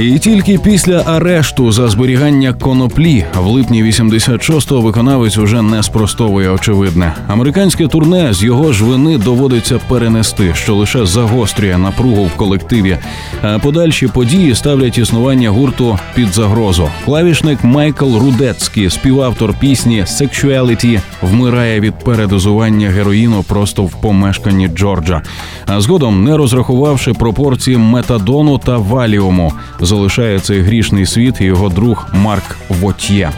І 0.00 0.18
тільки 0.18 0.58
після 0.58 1.02
арешту 1.06 1.72
за 1.72 1.88
зберігання 1.88 2.52
коноплі 2.52 3.24
в 3.42 3.46
липні 3.46 3.84
86-го 3.84 4.80
виконавець 4.80 5.38
уже 5.38 5.62
не 5.62 5.82
спростовує 5.82 6.50
очевидне. 6.50 7.14
Американське 7.28 7.86
турне 7.86 8.34
з 8.34 8.42
його 8.42 8.72
ж 8.72 8.84
вини 8.84 9.18
доводиться 9.18 9.80
перенести, 9.88 10.54
що 10.54 10.74
лише 10.74 11.06
загострює 11.06 11.78
напругу 11.78 12.24
в 12.24 12.36
колективі. 12.36 12.98
А 13.42 13.58
подальші 13.58 14.06
події 14.06 14.54
ставлять 14.54 14.98
існування 14.98 15.50
гурту 15.50 15.98
під 16.14 16.28
загрозу. 16.28 16.90
Клавішник 17.04 17.64
Майкл 17.64 18.18
Рудецький, 18.18 18.90
співавтор 18.90 19.54
пісні 19.60 20.02
«Sexuality», 20.02 21.00
вмирає 21.22 21.80
від 21.80 21.94
передозування 21.94 22.88
героїну 22.88 23.42
просто 23.42 23.82
в 23.82 23.92
помешканні 24.00 24.68
Джорджа. 24.68 25.22
А 25.66 25.80
згодом, 25.80 26.24
не 26.24 26.36
розрахувавши 26.36 27.12
пропорції 27.12 27.76
метадону 27.76 28.58
та 28.58 28.76
валіуму, 28.76 29.52
залишає 29.88 30.40
цей 30.40 30.60
грішний 30.60 31.06
світ 31.06 31.40
і 31.40 31.44
його 31.44 31.68
друг 31.68 32.06
Марк 32.12 32.56
Вотьє. 32.68 33.30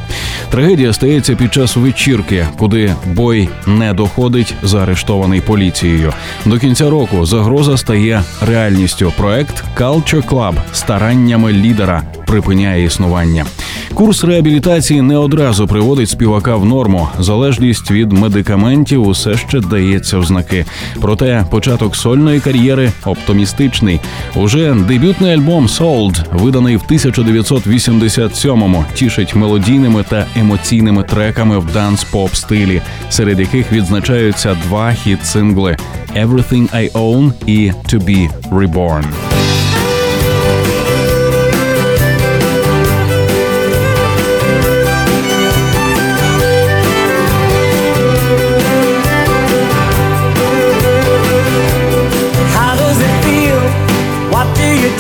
Трагедія 0.51 0.93
стається 0.93 1.35
під 1.35 1.55
час 1.55 1.77
вечірки, 1.77 2.47
куди 2.59 2.95
бой 3.07 3.49
не 3.67 3.95
доходить, 3.95 4.55
заарештований 4.63 5.41
поліцією. 5.41 6.13
До 6.47 6.59
кінця 6.59 6.91
року 6.91 7.27
загроза 7.27 7.77
стає 7.77 8.23
реальністю. 8.47 9.13
Проект 9.17 9.65
Culture 9.77 10.29
Club 10.29 10.55
стараннями 10.73 11.53
лідера 11.53 12.03
припиняє 12.27 12.85
існування. 12.85 13.47
Курс 13.95 14.25
реабілітації 14.25 15.03
не 15.03 15.17
одразу 15.17 15.67
приводить 15.67 16.09
співака 16.09 16.57
в 16.57 16.65
норму. 16.65 17.09
Залежність 17.19 17.91
від 17.91 18.13
медикаментів 18.13 19.07
усе 19.07 19.37
ще 19.37 19.61
дається 19.61 20.19
в 20.19 20.25
знаки. 20.25 20.65
Проте 21.01 21.45
початок 21.51 21.97
сольної 21.97 22.41
кар'єри 22.41 22.93
оптимістичний. 23.05 24.01
Уже 24.35 24.75
дебютний 24.75 25.35
альбом 25.35 25.67
Sold, 25.67 26.25
виданий 26.41 26.77
в 26.77 26.83
1987-му, 26.91 28.85
тішить 28.95 29.35
мелодійними 29.35 30.05
та 30.09 30.27
емоційними 30.37 31.03
треками 31.03 31.59
в 31.59 31.77
данс-поп 31.77 32.35
стилі, 32.35 32.83
серед 33.11 33.41
яких 33.41 33.73
відзначаються 33.73 34.57
два 34.69 34.91
хіт-сингли 34.91 35.77
«Everything 36.17 36.75
I 36.75 36.93
Own» 36.93 37.33
і 37.47 37.71
«To 37.71 38.05
Be 38.05 38.31
Reborn». 38.51 39.05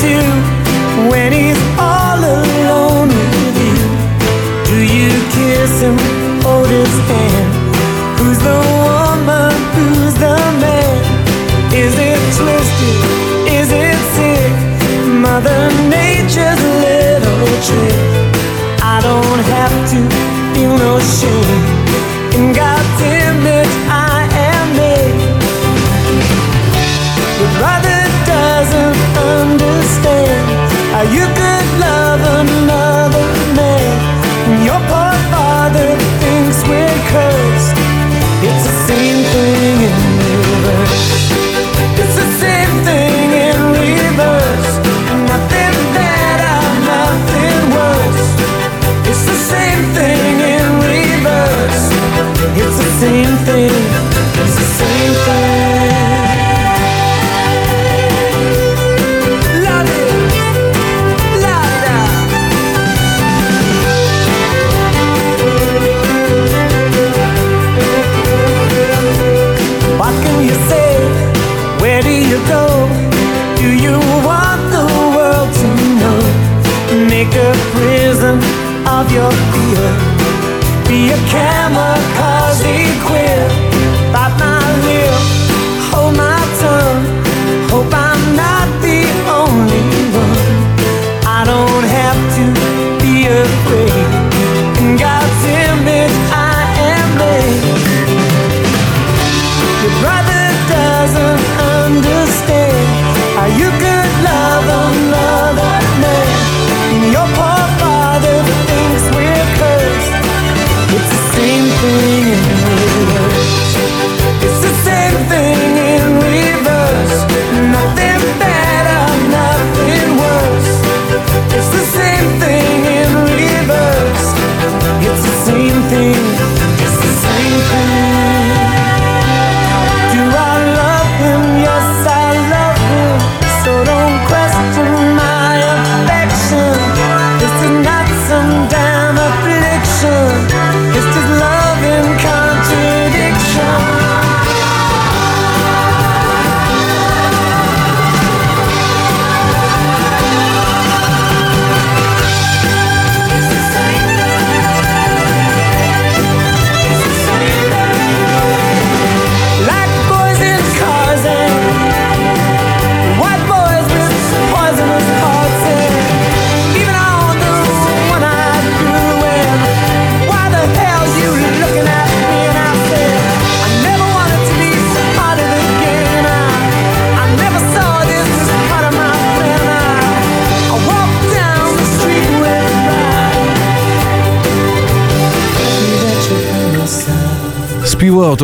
Do 0.00 0.29
many 1.30 1.59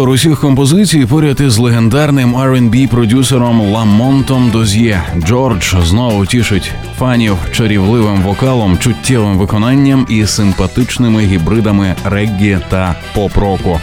Співавтор 0.06 0.30
усіх 0.30 0.40
композицій 0.40 1.06
поряд 1.06 1.40
із 1.40 1.58
легендарним 1.58 2.36
R&B 2.36 2.88
продюсером 2.88 3.60
Ламонтом 3.60 4.50
Доз'є. 4.50 5.02
Джордж 5.18 5.74
знову 5.82 6.26
тішить 6.26 6.72
фанів 6.98 7.36
чарівливим 7.52 8.22
вокалом, 8.22 8.78
чуттєвим 8.78 9.38
виконанням 9.38 10.06
і 10.08 10.26
симпатичними 10.26 11.22
гібридами 11.22 11.94
реггі 12.04 12.58
та 12.70 12.94
поп-року. 13.14 13.80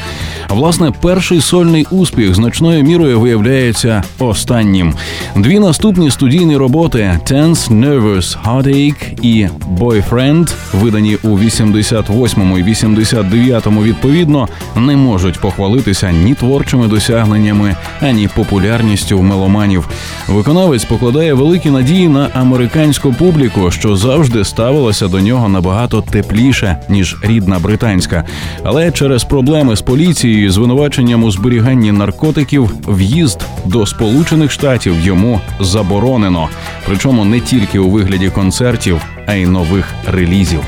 Власне, 0.54 0.92
перший 1.02 1.42
сольний 1.42 1.86
успіх 1.92 2.36
значною 2.36 2.84
мірою 2.84 3.20
виявляється 3.20 4.04
останнім. 4.20 4.94
Дві 5.36 5.60
наступні 5.60 6.12
студійні 6.12 6.58
роботи 6.58 7.20
Tense 7.26 7.70
Nervous 7.70 8.38
Heartache 8.46 9.22
і 9.22 9.48
Boyfriend, 9.80 10.54
видані 10.74 11.18
у 11.24 11.38
88-му 11.38 12.58
і 12.58 12.64
89-му 12.64 13.84
відповідно, 13.84 14.48
не 14.76 14.96
можуть 14.96 15.40
похвалитися 15.40 16.12
ні 16.12 16.34
творчими 16.34 16.88
досягненнями, 16.88 17.76
ані 18.02 18.30
популярністю 18.36 19.22
меломанів. 19.22 19.90
Виконавець 20.28 20.86
покладає 20.86 21.34
великі 21.34 21.70
надії 21.70 22.08
на 22.08 22.30
американську 22.34 23.14
публіку, 23.14 23.72
що 23.72 23.96
завжди 23.96 24.44
ставилася 24.44 25.08
до 25.08 25.20
нього 25.20 25.50
набагато 25.50 26.02
тепліше 26.02 26.78
ніж 26.90 27.18
рідна 27.24 27.60
британська. 27.60 28.24
Але 28.64 28.92
через 28.92 29.24
проблеми 29.24 29.76
з 29.76 29.82
поліцією, 29.82 30.43
і 30.44 30.50
звинуваченням 30.50 31.24
у 31.24 31.32
зберіганні 31.32 31.92
наркотиків, 31.92 32.72
в'їзд 32.88 33.42
до 33.66 33.86
Сполучених 33.86 34.52
Штатів 34.52 35.00
йому 35.00 35.42
заборонено. 35.60 36.50
Причому 36.86 37.26
не 37.26 37.40
тільки 37.40 37.80
у 37.80 37.90
вигляді 37.90 38.30
концертів, 38.30 39.02
а 39.28 39.34
й 39.34 39.46
нових 39.46 39.94
релізів. 40.08 40.60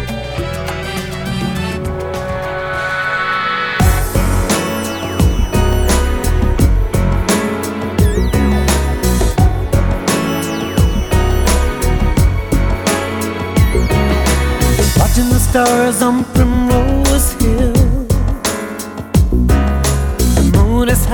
Stars 15.56 16.02
on 16.02 16.45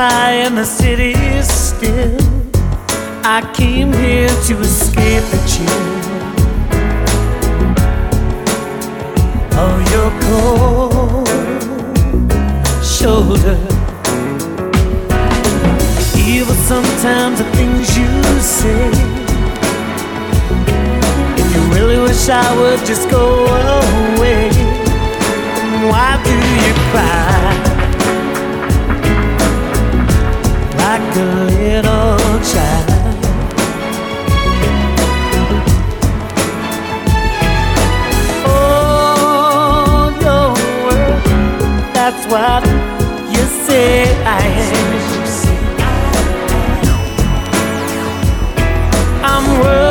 high 0.02 0.34
and 0.46 0.58
the 0.58 0.66
city 0.66 1.12
is 1.38 1.48
still. 1.48 2.18
I 3.24 3.40
came 3.54 3.94
here 3.94 4.34
to 4.48 4.54
escape 4.70 5.26
the 5.34 5.42
chill 5.52 5.86
of 9.66 9.76
your 9.94 10.10
cold 10.26 11.28
shoulder. 12.98 13.60
Evil 16.18 16.58
sometimes 16.72 17.38
the 17.38 17.48
things 17.58 17.86
you 18.00 18.12
say. 18.42 18.90
If 21.42 21.48
you 21.54 21.62
really 21.76 22.00
wish 22.00 22.28
I 22.28 22.50
would 22.60 22.82
just 22.88 23.08
go 23.12 23.26
away, 23.78 24.50
why 25.92 26.10
do 26.26 26.34
you 26.64 26.74
cry 26.90 27.71
like 30.92 31.16
a 31.16 31.30
little 31.46 32.18
child? 32.52 33.16
Oh, 38.46 40.12
your 40.26 40.48
world, 40.84 41.24
that's 41.96 42.24
what 42.34 42.64
you 43.34 43.44
say 43.66 43.90
I 44.26 44.42
am. 44.68 44.92
I'm 49.24 49.46
working 49.62 49.91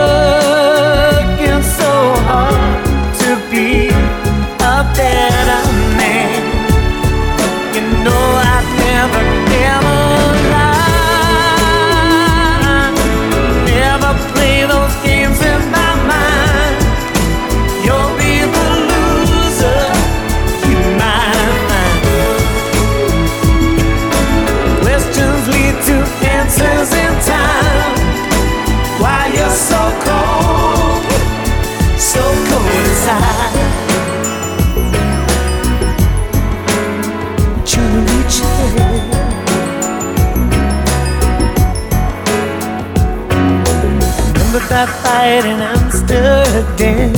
That 44.80 44.88
fight 45.04 45.44
in 45.44 45.60
Amsterdam? 45.60 47.12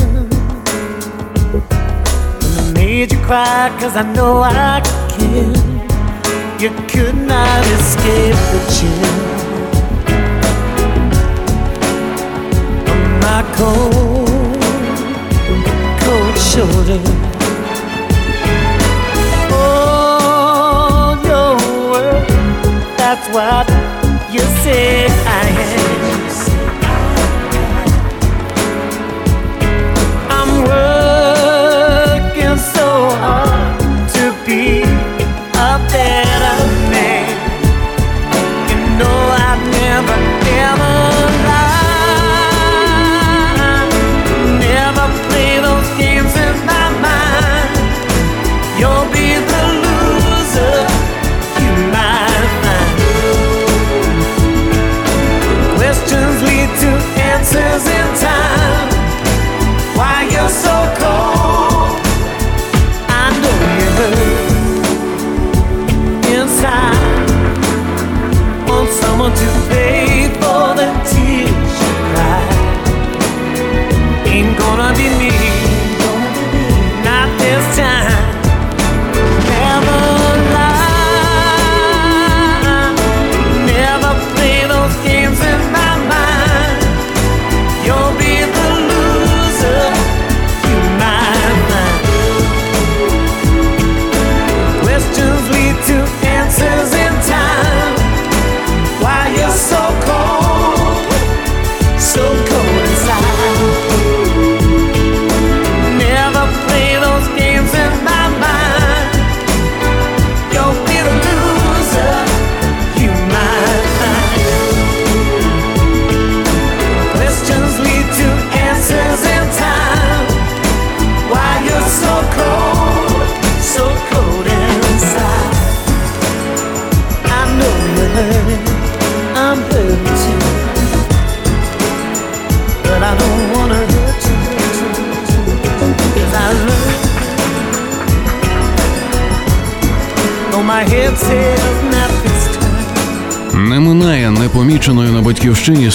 When 2.43 2.59
I 2.59 2.73
made 2.75 3.13
you 3.13 3.19
cry, 3.21 3.71
cause 3.79 3.95
I 3.95 4.03
know 4.15 4.43
I 4.43 4.81
can. 5.15 5.55
You 6.59 6.71
could 6.91 7.15
not 7.15 7.63
escape 7.79 8.35
the 8.51 8.61
chill. 8.75 9.15
my 13.23 13.43
cold, 13.55 14.59
cold 16.03 16.37
shoulder. 16.51 17.01
Oh, 19.55 21.15
your 21.31 21.55
world, 21.93 22.27
that's 22.99 23.27
what 23.29 23.69
you 24.35 24.41
say 24.65 25.07
I 25.07 25.47
am. 25.77 25.82
there. 35.93 36.22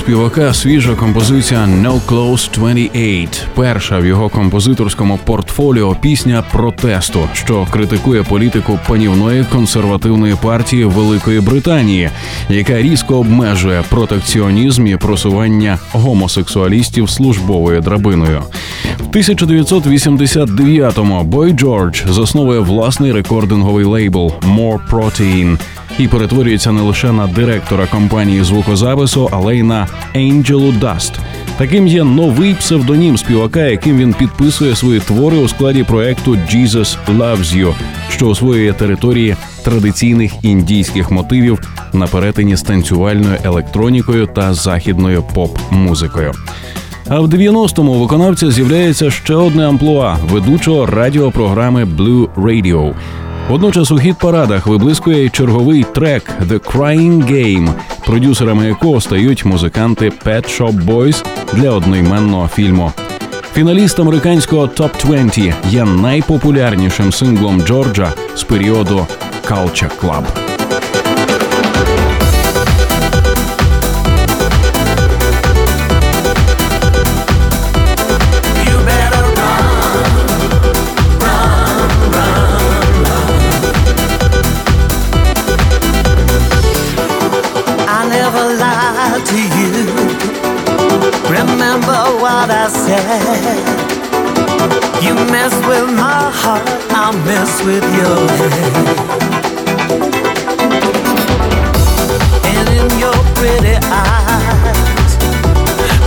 Співака 0.08 0.54
свіжа 0.54 0.96
композиція 0.96 1.60
No 1.60 2.00
Close 2.08 2.54
28, 2.54 3.30
перша 3.56 4.00
в 4.00 4.06
його 4.06 4.30
композиторському 4.30 5.20
портфоліо 5.26 5.96
пісня 6.02 6.44
протесту, 6.52 7.20
що 7.34 7.68
критикує 7.72 8.24
політику 8.24 8.80
панівної 8.88 9.46
консервативної 9.52 10.36
партії 10.42 10.86
Великої 10.86 11.42
Британії, 11.42 12.10
яка 12.50 12.82
різко 12.82 13.18
обмежує 13.18 13.84
протекціонізм 13.90 14.88
і 14.88 14.98
просування 14.98 15.78
гомосексуалістів 15.92 17.10
службовою 17.10 17.82
драбиною. 17.82 18.44
В 19.00 19.16
1989-му 19.16 21.24
Бой 21.24 21.52
Джордж 21.52 22.02
засновує 22.10 22.60
власний 22.60 23.12
рекординговий 23.12 23.86
лейбл 23.86 24.34
More 24.42 24.80
Protein 24.92 25.58
і 26.00 26.08
перетворюється 26.08 26.72
не 26.72 26.82
лише 26.82 27.12
на 27.12 27.28
директора 27.28 27.86
компанії 27.86 28.44
звукозапису, 28.44 29.30
але 29.32 29.58
й 29.58 29.64
на 29.64 29.88
Angelo 30.16 30.80
Dust. 30.80 31.12
Таким 31.58 31.88
є 31.88 32.04
новий 32.04 32.54
псевдонім 32.54 33.18
співака, 33.18 33.60
яким 33.60 33.98
він 33.98 34.14
підписує 34.14 34.76
свої 34.76 35.00
твори 35.00 35.38
у 35.38 35.48
складі 35.48 35.84
проекту 35.84 36.32
Jesus 36.32 36.98
Loves 37.18 37.58
You, 37.58 37.74
що 38.10 38.28
освоює 38.28 38.74
території 38.74 39.36
традиційних 39.64 40.34
індійських 40.42 41.12
мотивів 41.12 41.60
на 41.94 42.08
перетині 42.08 42.56
з 42.56 42.62
танцювальною 42.62 43.38
електронікою 43.44 44.28
та 44.28 44.54
західною 44.54 45.24
поп-музикою. 45.34 46.34
А 47.10 47.20
в 47.20 47.28
90-му 47.28 47.92
у 47.92 48.00
виконавця 48.00 48.52
з'являється 48.52 49.12
ще 49.12 49.36
одне 49.36 49.68
амплуа 49.68 50.18
ведучого 50.32 50.86
радіопрограми 50.86 51.86
Blue 51.86 52.28
Radio. 52.36 52.94
Водночас 53.50 53.92
у 53.92 53.98
хіт-парадах 53.98 54.68
виблискує 54.68 55.26
й 55.26 55.30
черговий 55.30 55.84
трек 55.84 56.32
«The 56.48 56.60
Crying 56.60 57.32
Game», 57.32 57.74
продюсерами 58.06 58.68
якого 58.68 59.02
стають 59.02 59.46
музиканти 59.46 60.12
Pet 60.26 60.60
Shop 60.60 60.86
Boys 60.86 61.26
для 61.54 61.72
одноіменного 61.72 62.48
фільму. 62.48 62.92
Фіналіст 63.54 64.00
американського 64.00 64.66
Top 64.68 65.06
20 65.06 65.54
є 65.70 65.86
найпопулярнішим 65.86 67.12
синглом 67.12 67.62
Джорджа 67.62 68.14
з 68.36 68.44
періоду 68.44 69.08
Culture 69.50 69.92
Club. 70.02 70.47
What 92.48 92.56
I 92.56 92.70
said. 92.70 93.04
You 95.04 95.16
mess 95.32 95.54
with 95.68 95.90
my 95.96 96.32
heart, 96.32 96.64
I'll 96.92 97.14
mess 97.26 97.62
with 97.66 97.84
your 98.00 98.20
head. 98.38 98.74
And 102.46 102.70
in 102.80 103.00
your 103.00 103.20
pretty 103.36 103.76
eyes, 103.92 105.12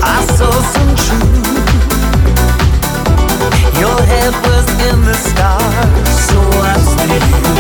I 0.03 0.25
saw 0.37 0.53
some 0.75 0.95
truth. 1.05 1.49
Your 3.79 4.01
head 4.13 4.35
was 4.49 4.67
in 4.89 4.99
the 5.05 5.15
stars, 5.15 6.09
so 6.29 6.39
I 6.63 6.75
stayed. 6.93 7.60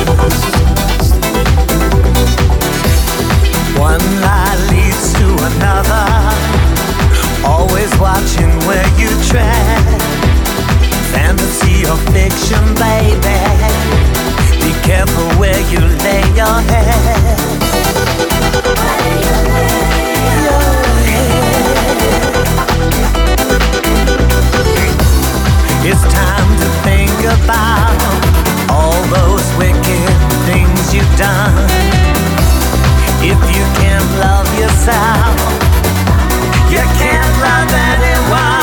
Always 7.70 7.98
watching 8.00 8.50
where 8.66 8.86
you 8.98 9.08
tread. 9.28 10.02
Fantasy 11.14 11.86
or 11.86 11.96
fiction, 12.10 12.62
baby. 12.74 13.38
Be 14.64 14.72
careful 14.82 15.28
where 15.38 15.60
you 15.70 15.78
lay 15.78 16.24
your 16.34 16.58
head. 16.70 17.36
It's 25.82 26.02
time 26.12 26.50
to 26.62 26.68
think 26.86 27.18
about 27.38 27.98
all 28.68 29.00
those 29.14 29.46
wicked 29.58 30.16
things 30.46 30.94
you've 30.94 31.16
done. 31.16 31.54
If 33.22 33.40
you 33.54 33.64
can't 33.80 34.10
love 34.18 34.48
yourself, 34.58 35.69
you 36.70 36.78
can't 36.78 37.38
love 37.42 37.72
anyone. 37.72 38.59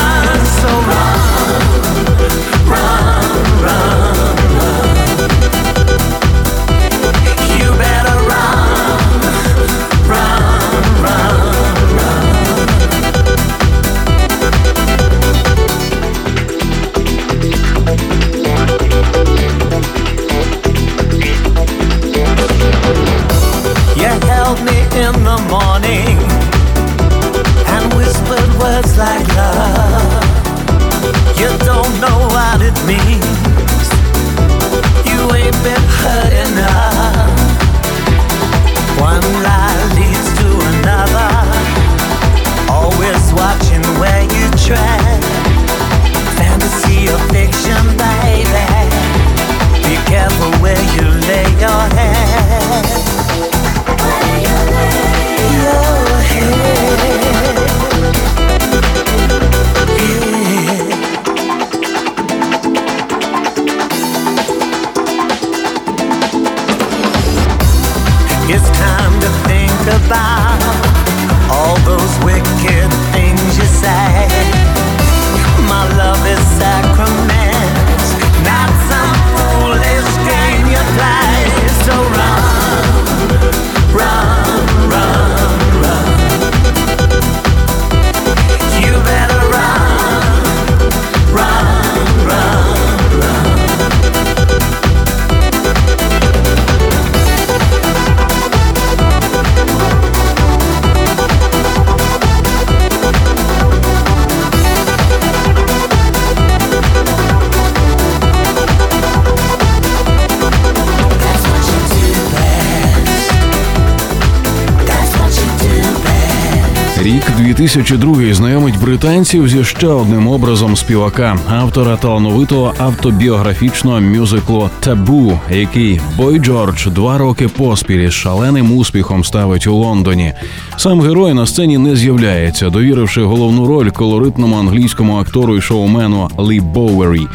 2002 117.68 118.34
знайомить 118.34 118.80
британців 118.80 119.48
зі 119.48 119.64
ще 119.64 119.86
одним 119.86 120.28
образом 120.28 120.76
співака, 120.76 121.38
автора 121.48 121.96
талановитого 121.96 122.74
автобіографічного 122.78 124.00
мюзиклу 124.00 124.70
Табу, 124.80 125.40
який 125.50 126.00
Бой 126.16 126.38
Джордж 126.38 126.86
два 126.86 127.18
роки 127.18 127.48
поспіль 127.48 127.98
із 127.98 128.12
шаленим 128.12 128.76
успіхом 128.76 129.24
ставить 129.24 129.66
у 129.66 129.74
Лондоні. 129.74 130.32
Сам 130.78 131.00
герой 131.00 131.34
на 131.34 131.46
сцені 131.46 131.78
не 131.78 131.96
з'являється, 131.96 132.70
довіривши 132.70 133.22
головну 133.22 133.66
роль 133.66 133.90
колоритному 133.90 134.56
англійському 134.56 135.16
актору 135.16 135.56
і 135.56 135.60
шоумену 135.60 136.28
Лі 136.50 136.60
Боуері. 136.60 137.26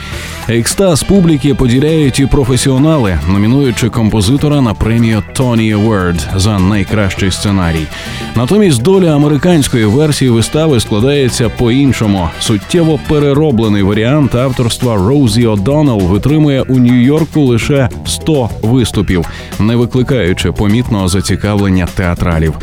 Екстаз 0.47 1.03
публіки 1.03 1.53
поділяють 1.53 2.19
і 2.19 2.25
професіонали, 2.25 3.19
номінуючи 3.27 3.89
композитора 3.89 4.61
на 4.61 4.73
премію 4.73 5.23
Tony 5.35 5.77
Award 5.77 6.39
за 6.39 6.59
найкращий 6.59 7.31
сценарій. 7.31 7.87
Натомість 8.35 8.81
доля 8.81 9.15
американської 9.15 9.85
версії 9.85 10.31
вистави 10.31 10.79
складається 10.79 11.49
по-іншому. 11.49 12.29
Суттєво 12.39 12.99
перероблений 13.07 13.83
варіант 13.83 14.35
авторства 14.35 14.95
Розі 14.95 15.47
О'Доннелл 15.47 15.99
витримує 15.99 16.61
у 16.61 16.79
Нью-Йорку 16.79 17.41
лише 17.41 17.89
100 18.05 18.49
виступів, 18.61 19.25
не 19.59 19.75
викликаючи 19.75 20.51
помітного 20.51 21.07
зацікавлення 21.07 21.87
театралів. 21.95 22.53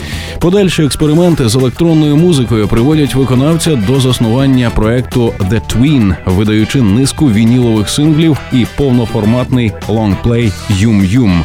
Подальші 0.71 0.85
експерименти 0.85 1.49
з 1.49 1.57
електронною 1.57 2.17
музикою 2.17 2.69
приводять 2.69 3.15
виконавця 3.15 3.77
до 3.77 4.01
заснування 4.01 4.71
проекту 4.71 5.35
The 5.41 5.61
Twin, 5.61 6.17
видаючи 6.27 6.83
низку 6.83 7.31
вінілових 7.31 7.89
синглів 7.89 8.39
і 8.53 8.67
повноформатний 8.77 9.73
лонгплей 9.89 10.53
Yum 10.71 11.02
Yum. 11.02 11.43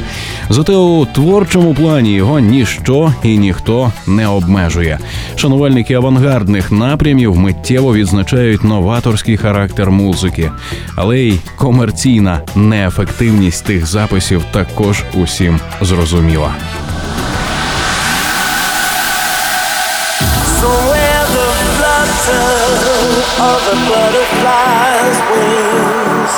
Зате 0.50 0.76
у 0.76 1.06
творчому 1.06 1.74
плані 1.74 2.14
його 2.14 2.40
ніщо 2.40 3.14
і 3.24 3.38
ніхто 3.38 3.92
не 4.08 4.28
обмежує. 4.28 5.00
Шанувальники 5.36 5.94
авангардних 5.94 6.72
напрямів 6.72 7.38
миттєво 7.38 7.94
відзначають 7.94 8.64
новаторський 8.64 9.38
характер 9.38 9.92
музики, 9.92 10.52
але 10.96 11.20
й 11.20 11.40
комерційна 11.56 12.42
неефективність 12.56 13.66
тих 13.66 13.86
записів 13.86 14.44
також 14.52 15.04
усім 15.14 15.60
зрозуміла. 15.82 16.56
Of 23.38 23.62
a 23.68 23.76
butterfly's 23.90 25.20
wings, 25.32 26.34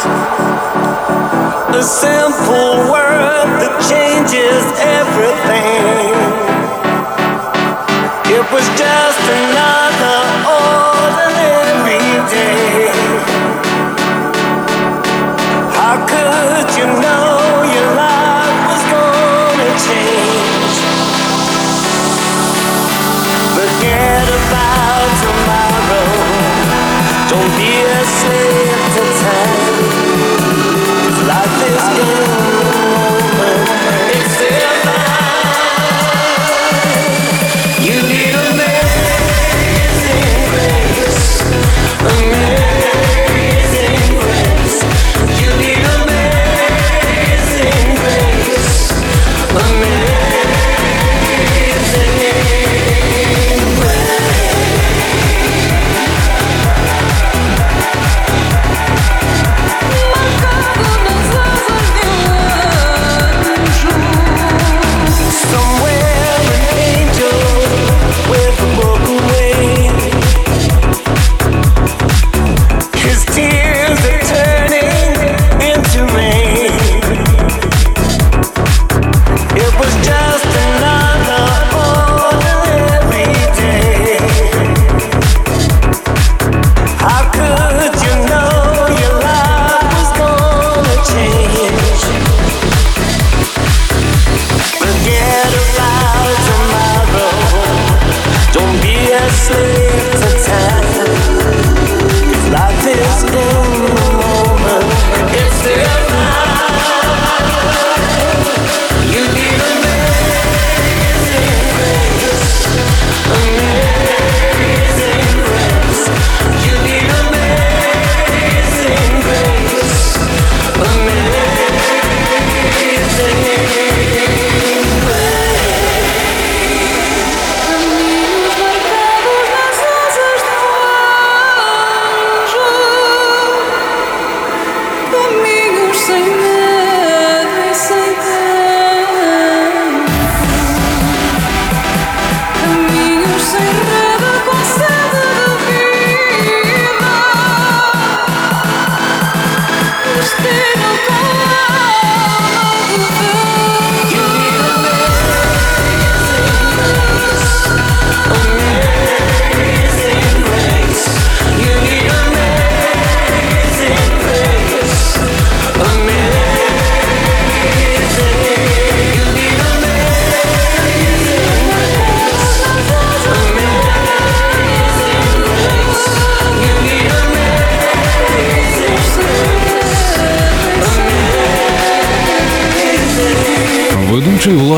a 1.75 1.83
simple 1.83 2.89
word 2.91 3.61
that 3.61 3.77
changes 3.87 4.65
everything. 4.81 5.56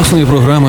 Власної 0.10 0.26
програми 0.26 0.69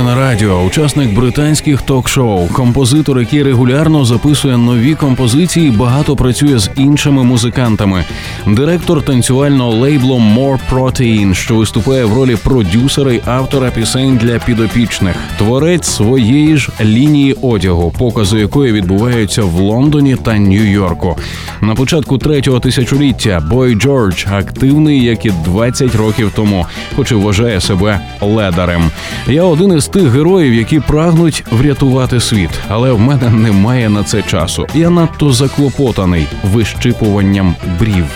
учасник 0.60 1.14
британських 1.14 1.82
ток-шоу, 1.82 2.48
композитор, 2.48 3.20
який 3.20 3.42
регулярно 3.42 4.04
записує 4.04 4.56
нові 4.56 4.94
композиції, 4.94 5.70
багато 5.70 6.16
працює 6.16 6.58
з 6.58 6.70
іншими 6.76 7.24
музикантами. 7.24 8.04
Директор 8.46 9.02
танцювального 9.02 9.70
лейблу 9.70 10.18
More 10.18 10.58
Protein, 10.72 11.34
що 11.34 11.54
виступає 11.54 12.04
в 12.04 12.14
ролі 12.14 12.36
продюсера 12.44 13.12
й 13.12 13.20
автора 13.26 13.70
пісень 13.70 14.16
для 14.16 14.38
підопічних, 14.38 15.16
творець 15.38 15.88
своєї 15.90 16.56
ж 16.56 16.68
лінії 16.80 17.36
одягу, 17.42 17.92
покази 17.98 18.40
якої 18.40 18.72
відбуваються 18.72 19.42
в 19.42 19.54
Лондоні 19.54 20.16
та 20.16 20.38
Нью-Йорку. 20.38 21.16
На 21.60 21.74
початку 21.74 22.18
третього 22.18 22.60
тисячоліття 22.60 23.42
Бой 23.50 23.74
Джордж 23.74 24.26
активний, 24.32 25.04
як 25.04 25.26
і 25.26 25.32
20 25.44 25.94
років 25.94 26.32
тому, 26.36 26.66
хоч 26.96 27.12
і 27.12 27.14
вважає 27.14 27.60
себе 27.60 28.00
ледарем. 28.20 28.90
Я 29.26 29.42
один 29.42 29.72
із 29.72 29.86
тих 29.86 30.02
героїв, 30.02 30.49
які 30.52 30.80
прагнуть 30.80 31.44
врятувати 31.50 32.20
світ, 32.20 32.50
але 32.68 32.92
в 32.92 33.00
мене 33.00 33.30
немає 33.30 33.88
на 33.88 34.04
це 34.04 34.22
часу. 34.22 34.66
Я 34.74 34.90
надто 34.90 35.32
заклопотаний 35.32 36.26
вищипуванням 36.42 37.56
брів. 37.80 38.06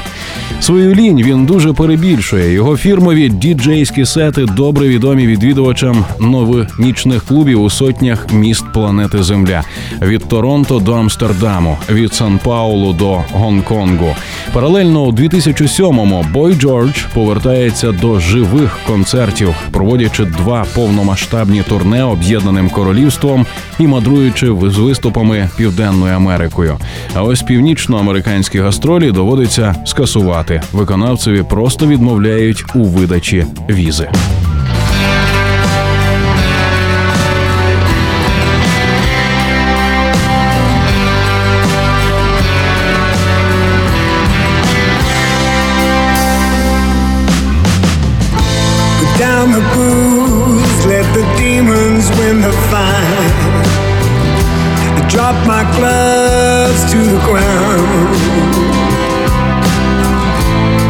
Свою 0.65 0.95
лінь 0.95 1.23
він 1.23 1.47
дуже 1.47 1.73
перебільшує. 1.73 2.53
Його 2.53 2.77
фірмові 2.77 3.29
діджейські 3.29 4.05
сети 4.05 4.45
добре 4.57 4.89
відомі 4.89 5.27
відвідувачам 5.27 6.05
новонічних 6.21 7.25
клубів 7.25 7.63
у 7.63 7.71
сотнях 7.71 8.33
міст 8.33 8.65
планети 8.73 9.23
Земля 9.23 9.63
від 10.03 10.29
Торонто 10.29 10.79
до 10.79 10.93
Амстердаму, 10.95 11.79
від 11.91 12.15
Сан 12.15 12.39
Паулу 12.45 12.93
до 12.93 13.23
Гонконгу. 13.33 14.17
Паралельно 14.53 15.03
у 15.05 15.13
2007-му 15.13 16.25
Бой 16.33 16.55
Джордж 16.55 16.99
повертається 17.15 17.93
до 17.93 18.21
живих 18.21 18.79
концертів, 18.87 19.55
проводячи 19.73 20.25
два 20.25 20.65
повномасштабні 20.75 21.63
турне 21.69 22.05
об'єднаним 22.05 22.71
королівством 22.71 23.47
і 23.79 23.87
мандруючи 23.87 24.51
в- 24.51 24.71
з 24.71 24.79
виступами 24.79 25.49
Південною 25.57 26.15
Америкою. 26.17 26.77
А 27.15 27.23
ось 27.23 27.43
північноамериканські 27.43 28.59
гастролі 28.59 29.13
доводиться 29.13 29.75
скасувати. 29.85 30.54
Виконавцеві 30.73 31.43
просто 31.43 31.87
відмовляють 31.87 32.65
у 32.75 32.85
видачі 32.85 33.47
візи. 33.71 34.09
To 56.95 57.01
the 57.01 57.19
ground. 57.27 58.74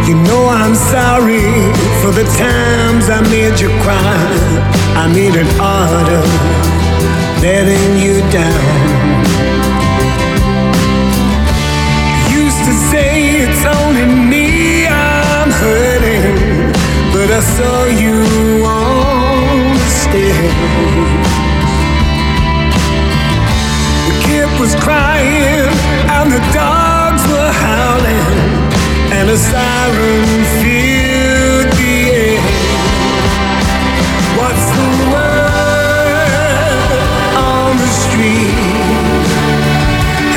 You 0.07 0.15
know 0.23 0.49
I'm 0.49 0.75
sorry 0.75 1.49
for 2.01 2.13
the 2.13 2.27
times 2.37 3.09
I 3.09 3.21
made 3.31 3.59
you 3.59 3.71
cry. 3.83 4.27
I 5.03 5.07
made 5.13 5.35
it 5.35 5.51
harder 5.59 6.25
letting 7.45 7.99
you 8.05 8.21
down. 8.33 9.15
Used 12.33 12.63
to 12.69 12.75
say 12.91 13.45
it's 13.45 13.65
only 13.79 14.07
me 14.33 14.87
I'm 14.87 15.51
hurting, 15.51 16.73
but 17.13 17.29
I 17.31 17.41
saw 17.57 17.85
you 18.03 18.19
on 18.65 19.75
the 19.81 19.89
stairs. 20.03 21.25
The 24.09 24.17
kid 24.25 24.49
was 24.61 24.75
crying 24.87 25.69
and 26.17 26.27
the 26.33 26.43
dogs 26.53 27.23
were 27.33 27.53
howling, 27.65 28.64
and 29.19 29.31
a 29.31 29.37
siren 29.37 30.25
filled 30.61 31.71
the 31.79 31.95
air. 32.23 32.41
What's 34.39 34.67
the 34.79 34.89
word 35.13 36.91
on 37.53 37.71
the 37.83 37.91
street? 38.03 38.59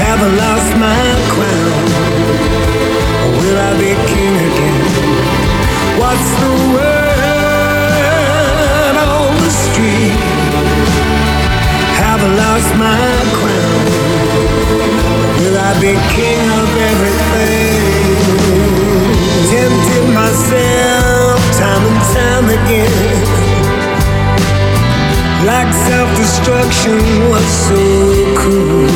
Have 0.03 0.19
I 0.21 0.29
lost 0.43 0.71
my 0.85 1.03
crown? 1.33 1.85
Or 3.23 3.31
will 3.39 3.57
I 3.69 3.71
be 3.81 3.91
king 4.11 4.35
again? 4.49 4.85
What's 6.01 6.29
the 6.43 6.53
word 6.75 7.17
on 9.15 9.31
the 9.45 9.51
street? 9.65 10.19
Have 12.01 12.21
I 12.21 12.29
lost 12.43 12.71
my 12.85 13.09
crown? 13.39 13.85
Will 15.39 15.57
I 15.57 15.71
be 15.81 15.93
king 16.13 16.41
of 16.61 16.69
everything? 16.91 17.86
Myself 20.27 21.39
time 21.57 21.83
and 21.87 22.01
time 22.13 22.47
again. 22.59 23.17
Like 25.47 25.71
self-destruction 25.87 26.99
was 27.31 27.47
so 27.67 27.81
cool. 28.35 28.91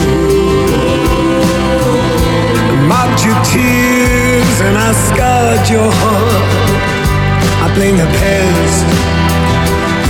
I 2.68 2.76
mocked 2.92 3.24
your 3.24 3.40
tears 3.48 4.58
and 4.68 4.76
I 4.78 4.92
scarred 5.08 5.70
your 5.70 5.90
heart. 6.04 6.50
I 7.64 7.68
blame 7.76 7.96
the 7.96 8.10
past 8.20 8.86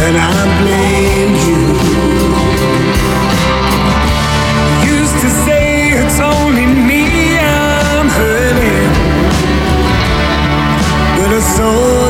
and 0.01 0.17
I 0.17 0.39
blame 0.61 1.33
you. 1.45 1.61
Used 4.97 5.17
to 5.21 5.29
say 5.45 5.91
it's 6.01 6.19
only 6.19 6.60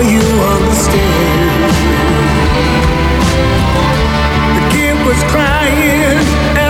you 0.01 0.23
understand. 0.55 1.73
The 4.55 4.63
kid 4.71 4.95
was 5.05 5.21
crying. 5.31 6.60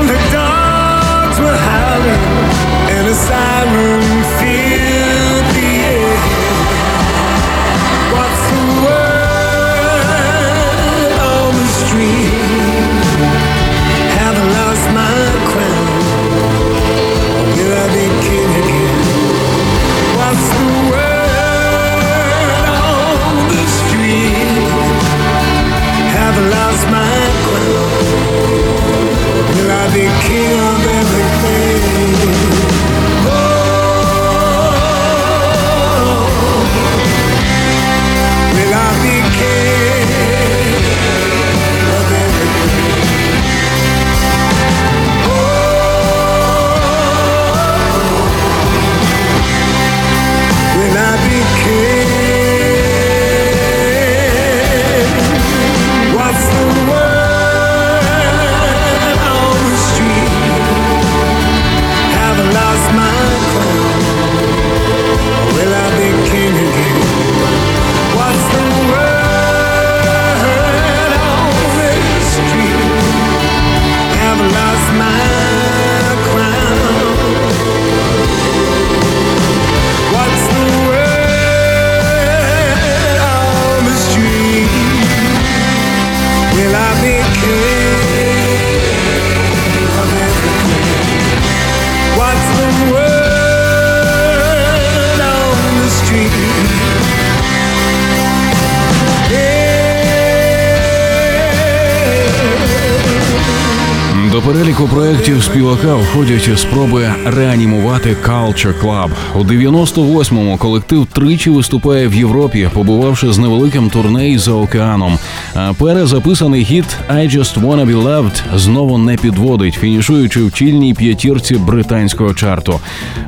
Спроби 106.91 107.13
реанімувати 107.25 108.15
Culture 108.23 108.70
Club. 108.81 109.09
У 109.35 109.43
98-му 109.43 110.57
колектив 110.57 111.07
тричі 111.13 111.49
виступає 111.49 112.07
в 112.07 112.15
Європі, 112.15 112.69
побувавши 112.73 113.33
з 113.33 113.37
невеликим 113.37 113.89
турне 113.89 114.39
за 114.39 114.51
океаном. 114.51 115.17
А 115.55 115.73
перезаписаний 115.73 116.65
хіт 116.65 116.85
«I 117.09 117.37
Just 117.37 117.61
Wanna 117.61 117.85
Be 117.85 118.03
Loved» 118.03 118.41
знову 118.55 118.97
не 118.97 119.17
підводить, 119.17 119.73
фінішуючи 119.73 120.43
в 120.43 120.53
чільній 120.53 120.93
п'ятірці 120.93 121.55
британського 121.55 122.33
чарту. 122.33 122.79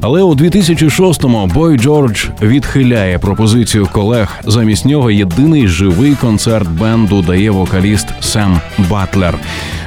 Але 0.01 0.21
у 0.21 0.35
2006-му 0.35 1.47
Бой 1.53 1.77
Джордж 1.77 2.25
відхиляє 2.41 3.19
пропозицію 3.19 3.87
колег. 3.91 4.39
Замість 4.43 4.85
нього 4.85 5.11
єдиний 5.11 5.67
живий 5.67 6.15
концерт 6.15 6.69
бенду 6.69 7.21
дає 7.21 7.51
вокаліст 7.51 8.07
Сем 8.19 8.59
Батлер. 8.89 9.39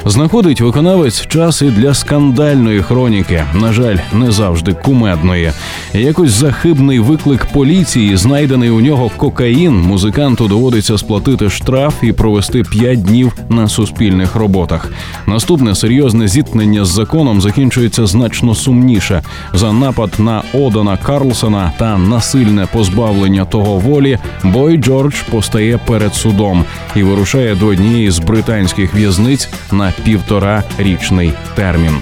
Знаходить 0.05 0.61
виконавець 0.61 1.27
час 1.27 1.63
і 1.63 1.71
для 1.71 1.95
скандальної 1.95 2.83
хроніки, 2.83 3.45
на 3.55 3.73
жаль, 3.73 3.97
не 4.13 4.31
завжди 4.31 4.73
кумедної. 4.73 5.53
Якось 5.95 6.31
захибний 6.31 6.99
виклик 6.99 7.47
поліції, 7.47 8.17
знайдений 8.17 8.71
у 8.71 8.81
нього 8.81 9.11
кокаїн. 9.17 9.81
Музиканту 9.81 10.49
доводиться 10.49 10.99
сплатити 10.99 11.51
штраф 11.51 11.95
і 12.03 12.13
провести 12.13 12.63
5 12.63 13.03
днів 13.03 13.33
на 13.49 13.69
суспільних 13.69 14.37
роботах. 14.37 14.93
Наступне 15.27 15.75
серйозне 15.75 16.29
зіткнення 16.29 16.85
з 16.85 16.89
законом 16.89 17.41
закінчується 17.41 18.07
значно 18.07 18.55
сумніше. 18.55 19.23
За 19.55 19.73
напад 19.73 20.11
на 20.19 20.43
Одана 20.55 20.97
Карлсона 20.97 21.73
та 21.79 21.99
насильне 21.99 22.67
позбавлення 22.73 23.45
того 23.45 23.79
волі. 23.79 24.19
Бой 24.45 24.77
Джордж 24.77 25.15
постає 25.31 25.79
перед 25.87 26.15
судом 26.15 26.65
і 26.97 27.03
вирушає 27.03 27.55
до 27.55 27.67
однієї 27.67 28.11
з 28.11 28.19
британських 28.19 28.95
в'язниць 28.95 29.49
на 29.73 29.93
півтора 30.05 30.63
річний 30.79 31.33
термін. 31.55 31.93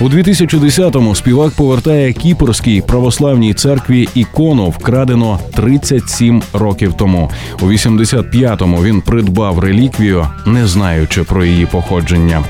У 0.00 0.08
2010-му 0.08 1.14
співак 1.14 1.52
повертає 1.52 2.12
кіпрській 2.12 2.80
православній 2.94 3.54
церкві 3.54 4.08
ікону, 4.14 4.68
вкрадено 4.68 5.38
37 5.54 6.42
років 6.52 6.92
тому. 6.92 7.30
У 7.60 7.66
85-му 7.66 8.82
він 8.82 9.00
придбав 9.00 9.58
реліквію, 9.58 10.28
не 10.46 10.66
знаючи 10.66 11.22
про 11.22 11.44
її 11.44 11.66
походження. 11.66 12.44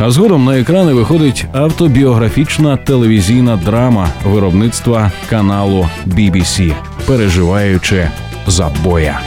А 0.00 0.10
згодом 0.10 0.44
на 0.44 0.58
екрани 0.58 0.92
виходить 0.92 1.46
автобіографічна 1.52 2.76
телевізійна 2.76 3.56
драма 3.56 4.08
виробництва 4.24 5.12
каналу 5.30 5.88
BBC, 6.06 6.72
переживаючи 7.06 8.08
за 8.46 8.70
боя. 8.84 9.20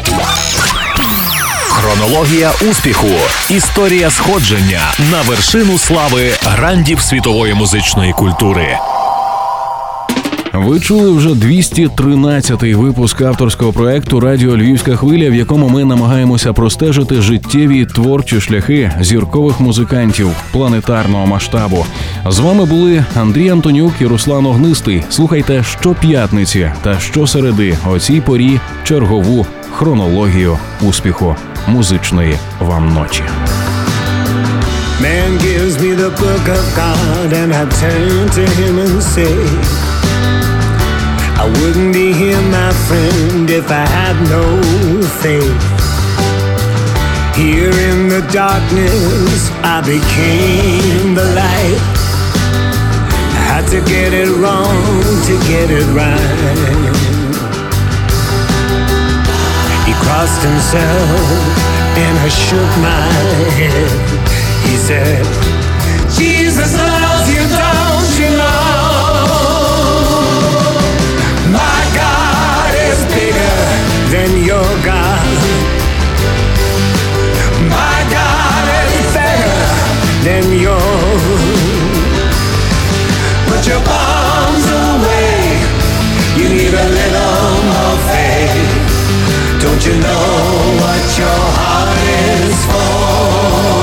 Хронологія 1.70 2.52
успіху. 2.72 3.08
Історія 3.50 4.10
сходження 4.10 4.82
на 5.12 5.22
вершину 5.22 5.78
слави 5.78 6.32
грандів 6.44 7.02
світової 7.02 7.54
музичної 7.54 8.14
культури. 8.14 8.78
Ви 10.54 10.80
чули 10.80 11.12
вже 11.12 11.30
213-й 11.30 12.74
випуск 12.74 13.22
авторського 13.22 13.74
проекту 13.74 14.20
Радіо 14.20 14.58
Львівська 14.58 14.96
хвиля, 14.96 15.30
в 15.30 15.36
якому 15.36 15.70
ми 15.70 15.86
намагаємося 15.86 16.54
простежити 16.54 17.22
життєві 17.22 17.86
творчі 17.86 18.42
шляхи 18.42 18.92
зіркових 19.02 19.60
музикантів 19.60 20.30
планетарного 20.52 21.28
масштабу. 21.28 21.86
З 22.30 22.40
вами 22.40 22.66
були 22.66 23.06
Андрій 23.16 23.50
Антонюк 23.50 23.94
і 24.02 24.06
Руслан 24.06 24.46
Огнистий. 24.46 25.04
Слухайте 25.10 25.64
щоп'ятниці 25.64 26.72
та 26.82 27.00
щосереди 27.00 27.78
о 27.90 28.00
цій 28.00 28.22
порі 28.22 28.60
чергову 28.84 29.46
хронологію 29.72 30.58
успіху 30.82 31.36
музичної 31.68 32.36
вам 32.60 32.94
ночі. 32.94 33.24
Man 35.04 35.38
gives 35.40 35.82
me 35.84 35.92
the 35.92 36.12
book 36.12 36.46
of 36.48 36.64
God, 36.78 37.34
and 37.34 37.52
I 37.54 37.68
turn 37.84 38.30
to 38.40 38.44
him 38.56 38.80
and 38.80 39.04
say, 39.04 39.36
I 41.36 41.44
wouldn't 41.60 41.92
be 41.94 42.14
here, 42.14 42.40
my 42.48 42.72
friend, 42.88 43.50
if 43.50 43.70
I 43.70 43.84
had 43.84 44.16
no 44.32 44.64
faith. 45.20 45.64
Here 47.36 47.76
in 47.90 48.08
the 48.08 48.24
darkness, 48.32 49.52
I 49.76 49.84
became 49.84 51.16
the 51.20 51.28
light. 51.36 51.84
I 53.36 53.42
had 53.52 53.66
to 53.76 53.82
get 53.84 54.14
it 54.14 54.32
wrong 54.40 55.04
to 55.28 55.34
get 55.52 55.68
it 55.70 55.88
right. 55.92 57.04
He 59.84 59.92
crossed 60.00 60.42
himself 60.48 61.74
and 62.00 62.18
I 62.20 62.30
shook 62.30 62.72
my 62.80 63.04
head. 63.60 64.33
He 64.66 64.76
said, 64.78 65.24
Jesus 66.12 66.72
loves 66.78 67.28
you, 67.34 67.44
don't 67.62 68.12
you 68.20 68.30
know? 68.38 68.54
My 71.52 71.82
God 71.96 72.72
is 72.88 73.00
bigger 73.14 73.58
than 74.14 74.30
your 74.44 74.70
God. 74.84 75.28
My 77.70 78.00
God 78.18 78.66
is 78.90 79.06
better 79.14 79.60
than 80.28 80.44
yours. 80.60 81.24
Put 83.50 83.68
your 83.68 83.82
bombs 83.84 84.66
away. 84.90 85.34
You 86.40 86.50
need 86.50 86.74
a 86.74 86.88
little 87.00 87.52
more 87.72 87.98
faith. 88.10 88.84
Don't 89.62 89.86
you 89.86 89.96
know 90.02 90.26
what 90.82 91.18
your 91.18 91.42
heart 91.58 91.98
is 92.32 92.66
for? 92.66 93.83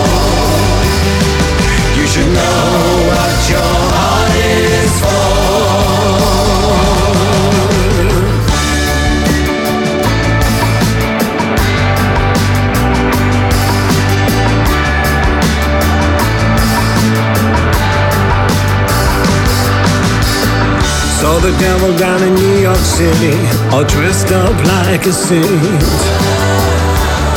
The 21.40 21.58
devil 21.58 21.96
down 21.96 22.22
in 22.22 22.34
New 22.34 22.58
York 22.60 22.76
City, 22.76 23.34
all 23.72 23.84
dressed 23.84 24.30
up 24.30 24.54
like 24.66 25.06
a 25.06 25.12
saint. 25.12 25.44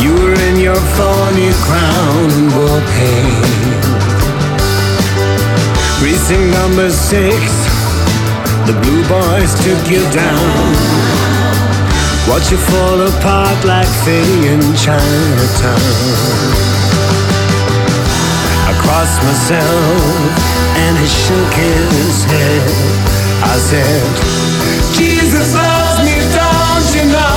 You 0.03 0.13
were 0.13 0.37
in 0.49 0.59
your 0.59 0.75
thorny 0.75 1.51
crown 1.63 2.31
and 2.31 2.51
wore. 2.55 2.73
Precinct 6.25 6.53
number 6.53 6.89
six, 6.89 7.35
the 8.65 8.71
blue 8.81 9.03
boys 9.09 9.51
took 9.59 9.91
you 9.91 9.99
down. 10.15 10.73
Watch 12.29 12.49
you 12.49 12.55
fall 12.55 13.01
apart 13.01 13.65
like 13.65 13.89
Faye 14.05 14.47
in 14.47 14.61
Chinatown. 14.73 15.83
I 18.63 18.71
crossed 18.79 19.19
myself 19.27 20.31
and 20.79 20.97
he 20.97 21.07
shook 21.07 21.53
his 21.59 22.23
head. 22.23 22.71
I 23.43 23.57
said, 23.57 24.07
Jesus 24.95 25.53
loves 25.53 26.05
me, 26.07 26.15
don't 26.31 26.95
you 26.95 27.11
know? 27.11 27.32